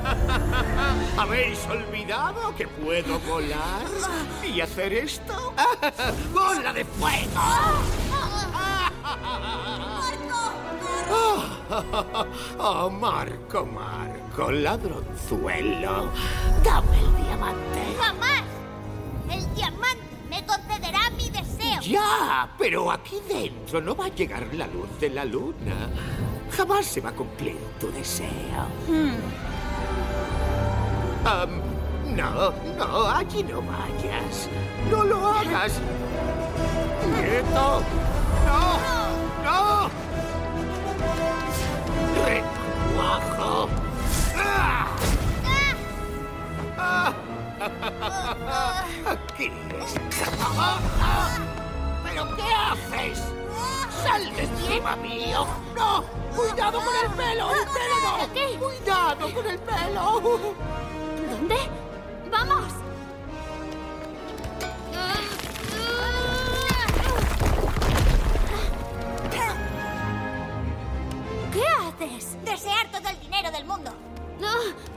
[1.18, 3.86] ¿Habéis olvidado que puedo volar
[4.43, 5.53] y hacer esto?
[6.34, 7.41] ¡Bola de fuego!
[12.60, 16.11] ¡Oh, Marco, Marco, ladronzuelo!
[16.64, 17.95] ¡Dame el diamante!
[17.99, 18.44] ¡Jamás!
[19.30, 21.81] El diamante me concederá mi deseo.
[21.81, 25.90] Ya, pero aquí dentro no va a llegar la luz de la luna.
[26.52, 28.27] Jamás se va a cumplir tu deseo.
[31.28, 34.48] No, no, allí no vayas.
[34.90, 35.74] No lo hagas.
[37.04, 37.82] ¡Quieto!
[38.45, 38.80] ¡No!
[39.44, 39.90] ¡No!
[42.24, 43.68] ¡Recuajo!
[44.38, 44.88] ¡Ah!
[46.78, 47.14] ¡Ah!
[49.06, 49.52] Aquí
[49.82, 50.28] está.
[52.06, 53.20] ¿Pero qué haces?
[54.02, 55.45] ¡Sal de encima mío!
[55.76, 56.06] ¡No!
[56.34, 57.52] ¡Cuidado con el pelo!
[57.52, 58.12] ¡El pelo no!
[58.66, 60.56] ¡Cuidado con el pelo!
[61.48, 61.69] ¿Dónde?
[62.30, 62.74] ¡Vamos!
[71.53, 72.38] ¿Qué haces?
[72.44, 73.94] Desear todo el dinero del mundo.
[74.40, 74.49] No,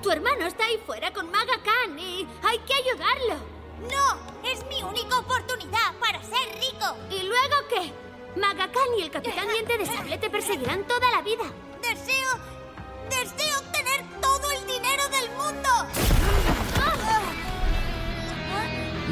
[0.02, 3.36] tu hermano está ahí fuera con Maga Khan y hay que ayudarlo.
[3.82, 6.96] No, es mi única oportunidad para ser rico.
[7.10, 7.92] ¿Y luego qué?
[8.40, 11.44] Maga Khan y el Capitán Diente de Sable te perseguirán toda la vida.
[11.80, 12.60] Deseo...
[13.08, 15.68] Deseo tener todo el dinero del mundo.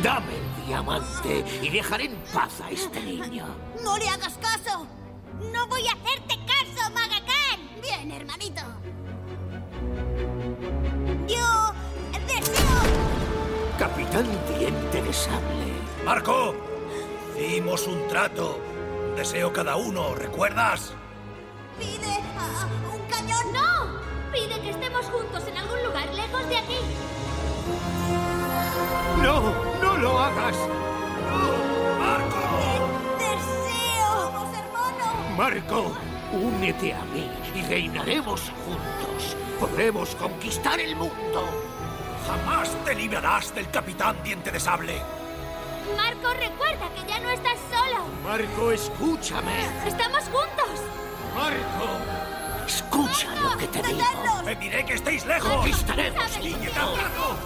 [0.02, 3.46] ¡Dame el diamante y dejaré en paz a este niño.
[3.82, 4.86] ¡No le hagas caso!
[5.52, 7.60] No voy a hacerte caso, Maga Khan.
[7.82, 8.62] Bien, hermanito.
[11.26, 11.72] Yo
[12.26, 12.78] deseo...
[13.78, 15.72] Capitán Diente de Sable.
[16.04, 16.54] Marco,
[17.38, 18.60] hicimos un trato.
[19.10, 20.92] Un deseo cada uno, ¿recuerdas?
[21.78, 23.52] Pide ah, un cañón.
[23.52, 24.07] ¡No!
[24.32, 26.78] Pide que estemos juntos en algún lugar lejos de aquí.
[29.22, 29.52] ¡No!
[29.82, 30.56] ¡No lo hagas!
[33.18, 34.22] ¡Deseo!
[34.22, 35.36] ¡Somos hermanos!
[35.36, 35.92] Marco,
[36.32, 39.36] únete a mí y reinaremos juntos.
[39.58, 41.48] Podremos conquistar el mundo.
[42.26, 45.00] Jamás te librarás del capitán Diente de Sable.
[45.96, 48.04] Marco, recuerda que ya no estás solo.
[48.22, 49.66] Marco, escúchame.
[49.86, 50.82] Estamos juntos.
[51.34, 52.37] Marco,
[52.68, 54.04] escucha lo que te digo.
[54.44, 55.50] ¡Te diré que estéis lejos!
[55.50, 57.36] Conquistaremos ¡Niña juntos.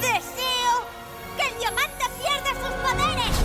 [0.00, 0.74] ¡Deseo
[1.36, 3.36] que el diamante pierda sus poderes!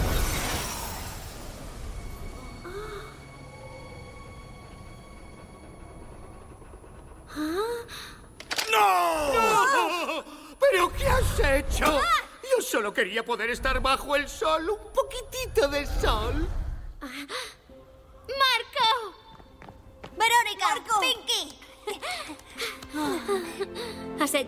[8.72, 10.24] ¡No!
[10.60, 11.99] ¿Pero qué has hecho?
[12.44, 16.48] Yo solo quería poder estar bajo el sol, un poquitito de sol.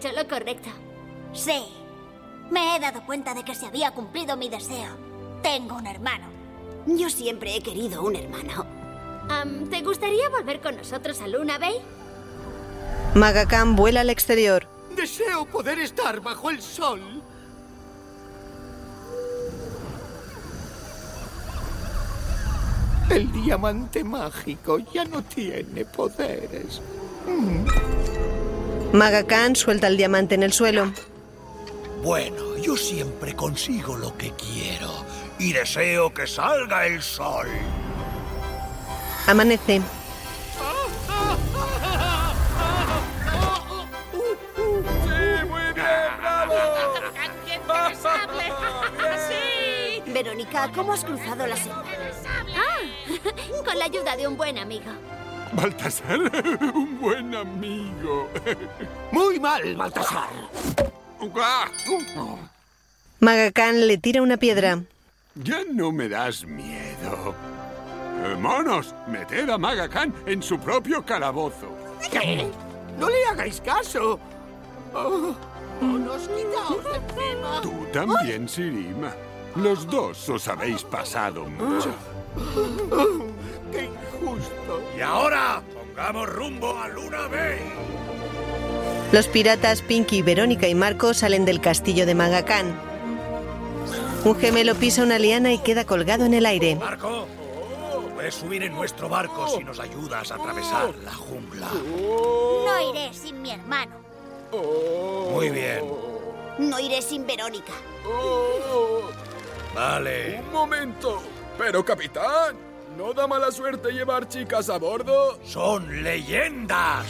[0.04, 0.70] Hecho lo correcto.
[1.34, 1.66] Sí.
[2.52, 4.98] Me he dado cuenta de que se había cumplido mi deseo.
[5.42, 6.26] Tengo un hermano.
[6.86, 8.66] Yo siempre he querido un hermano.
[9.70, 11.76] ¿Te gustaría volver con nosotros a Luna Bay?
[13.16, 14.68] Maga Khan vuela al exterior.
[14.96, 17.22] Deseo poder estar bajo el sol.
[23.10, 26.82] El diamante mágico ya no tiene poderes.
[28.94, 30.94] Maga Khan suelta el diamante en el suelo.
[32.04, 35.04] Bueno, yo siempre consigo lo que quiero
[35.40, 37.48] y deseo que salga el sol.
[39.26, 39.82] Amanece.
[44.62, 45.86] ¡Sí, muy bien!
[46.20, 46.54] ¡Bravo!
[49.28, 50.12] ¡Sí!
[50.12, 51.84] Verónica, ¿cómo has cruzado la selva?
[52.56, 52.78] Ah,
[53.66, 54.92] con la ayuda de un buen amigo.
[55.56, 56.20] Baltasar,
[56.74, 58.30] un buen amigo.
[59.12, 60.30] Muy mal, Baltasar.
[63.20, 64.84] Maga Khan le tira una piedra.
[65.36, 67.34] Ya no me das miedo.
[68.24, 71.70] Eh, monos, meted a Maga Khan en su propio calabozo.
[72.12, 72.48] ¿Qué?
[73.00, 74.20] No le hagáis caso.
[74.94, 75.36] Oh,
[75.82, 77.60] monos, quitaos de encima.
[77.64, 79.12] Tú también, Sirima.
[79.56, 81.90] Los dos os habéis pasado mucho.
[83.74, 84.84] ¡Qué injusto!
[84.96, 87.60] Y ahora, pongamos rumbo a Luna Bay.
[89.12, 92.80] Los piratas Pinky, Verónica y Marco salen del castillo de Maga Khan.
[94.26, 96.76] Un gemelo pisa una liana y queda colgado en el aire.
[96.76, 97.28] Marco,
[98.16, 101.68] puedes subir en nuestro barco si nos ayudas a atravesar la jungla.
[101.68, 103.96] No iré sin mi hermano.
[105.32, 105.84] Muy bien.
[106.60, 107.74] No iré sin Verónica.
[109.74, 110.40] Vale.
[110.40, 111.22] Un momento.
[111.58, 115.40] Pero, capitán, ¿no da mala suerte llevar chicas a bordo?
[115.44, 117.06] Son leyendas.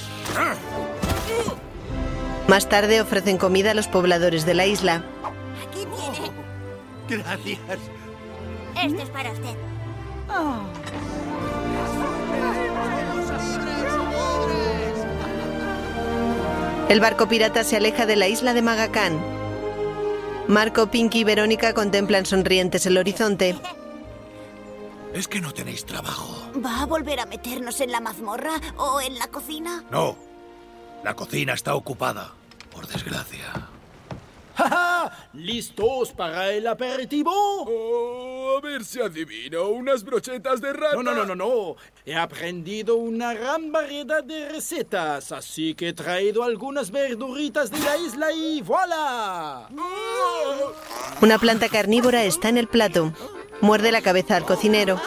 [2.47, 5.03] Más tarde ofrecen comida a los pobladores de la isla.
[5.67, 7.23] Aquí tiene.
[7.23, 7.59] Gracias.
[8.83, 9.55] Este es para usted.
[16.89, 19.19] El barco pirata se aleja de la isla de Maga Khan.
[20.47, 23.55] Marco, Pinky y Verónica contemplan sonrientes el horizonte.
[25.13, 26.51] Es que no tenéis trabajo.
[26.63, 29.83] ¿Va a volver a meternos en la mazmorra o en la cocina?
[29.91, 30.17] No.
[31.03, 32.33] La cocina está ocupada,
[32.71, 33.69] por desgracia.
[34.55, 35.29] ¡Ja, ja!
[35.33, 37.31] ¿Listos para el aperitivo?
[37.31, 39.69] Oh, a ver si adivino.
[39.69, 40.95] Unas brochetas de rata.
[40.95, 41.75] No, no, no, no, no.
[42.05, 47.97] He aprendido una gran variedad de recetas, así que he traído algunas verduritas de la
[47.97, 49.67] isla y ¡voilà!
[51.21, 53.13] Una planta carnívora está en el plato.
[53.61, 54.99] Muerde la cabeza al cocinero.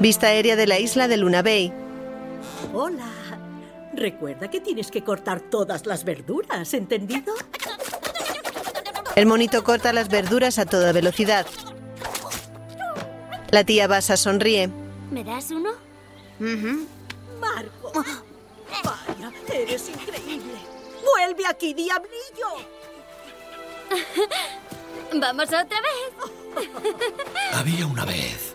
[0.00, 1.72] Vista aérea de la isla de Luna Bay.
[2.72, 3.06] Hola.
[3.94, 7.34] Recuerda que tienes que cortar todas las verduras, ¿entendido?
[9.14, 11.46] El monito corta las verduras a toda velocidad.
[13.50, 14.70] La tía Basa sonríe.
[15.10, 15.70] ¿Me das uno?
[17.38, 17.92] Marco.
[18.82, 20.71] Vaya, eres increíble.
[21.04, 22.48] Vuelve aquí, diablillo.
[25.20, 26.12] ¿Vamos otra vez?
[27.52, 28.54] Había una vez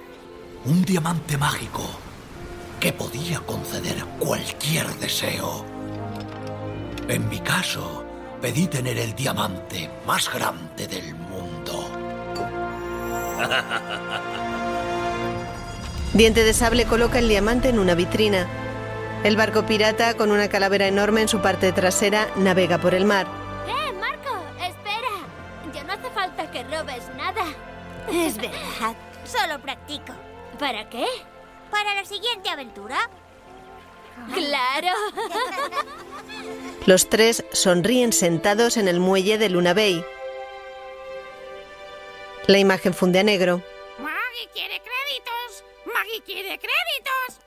[0.66, 1.84] un diamante mágico
[2.80, 5.66] que podía conceder cualquier deseo.
[7.08, 8.06] En mi caso,
[8.42, 11.90] pedí tener el diamante más grande del mundo.
[16.14, 18.48] Diente de Sable coloca el diamante en una vitrina.
[19.24, 23.28] El barco pirata, con una calavera enorme en su parte trasera, navega por el mar.
[23.68, 24.30] ¡Eh, Marco!
[24.62, 25.28] ¡Espera!
[25.74, 27.44] Ya no hace falta que robes nada.
[28.12, 28.96] Es verdad.
[29.26, 30.14] Solo practico.
[30.60, 31.06] ¿Para qué?
[31.70, 33.10] Para la siguiente aventura.
[34.34, 34.94] ¡Claro!
[36.86, 40.04] Los tres sonríen sentados en el muelle de Luna Bay.
[42.48, 43.62] La imagen funde a negro.
[44.00, 45.66] Maggie quiere créditos.
[45.86, 47.47] Maggie quiere créditos.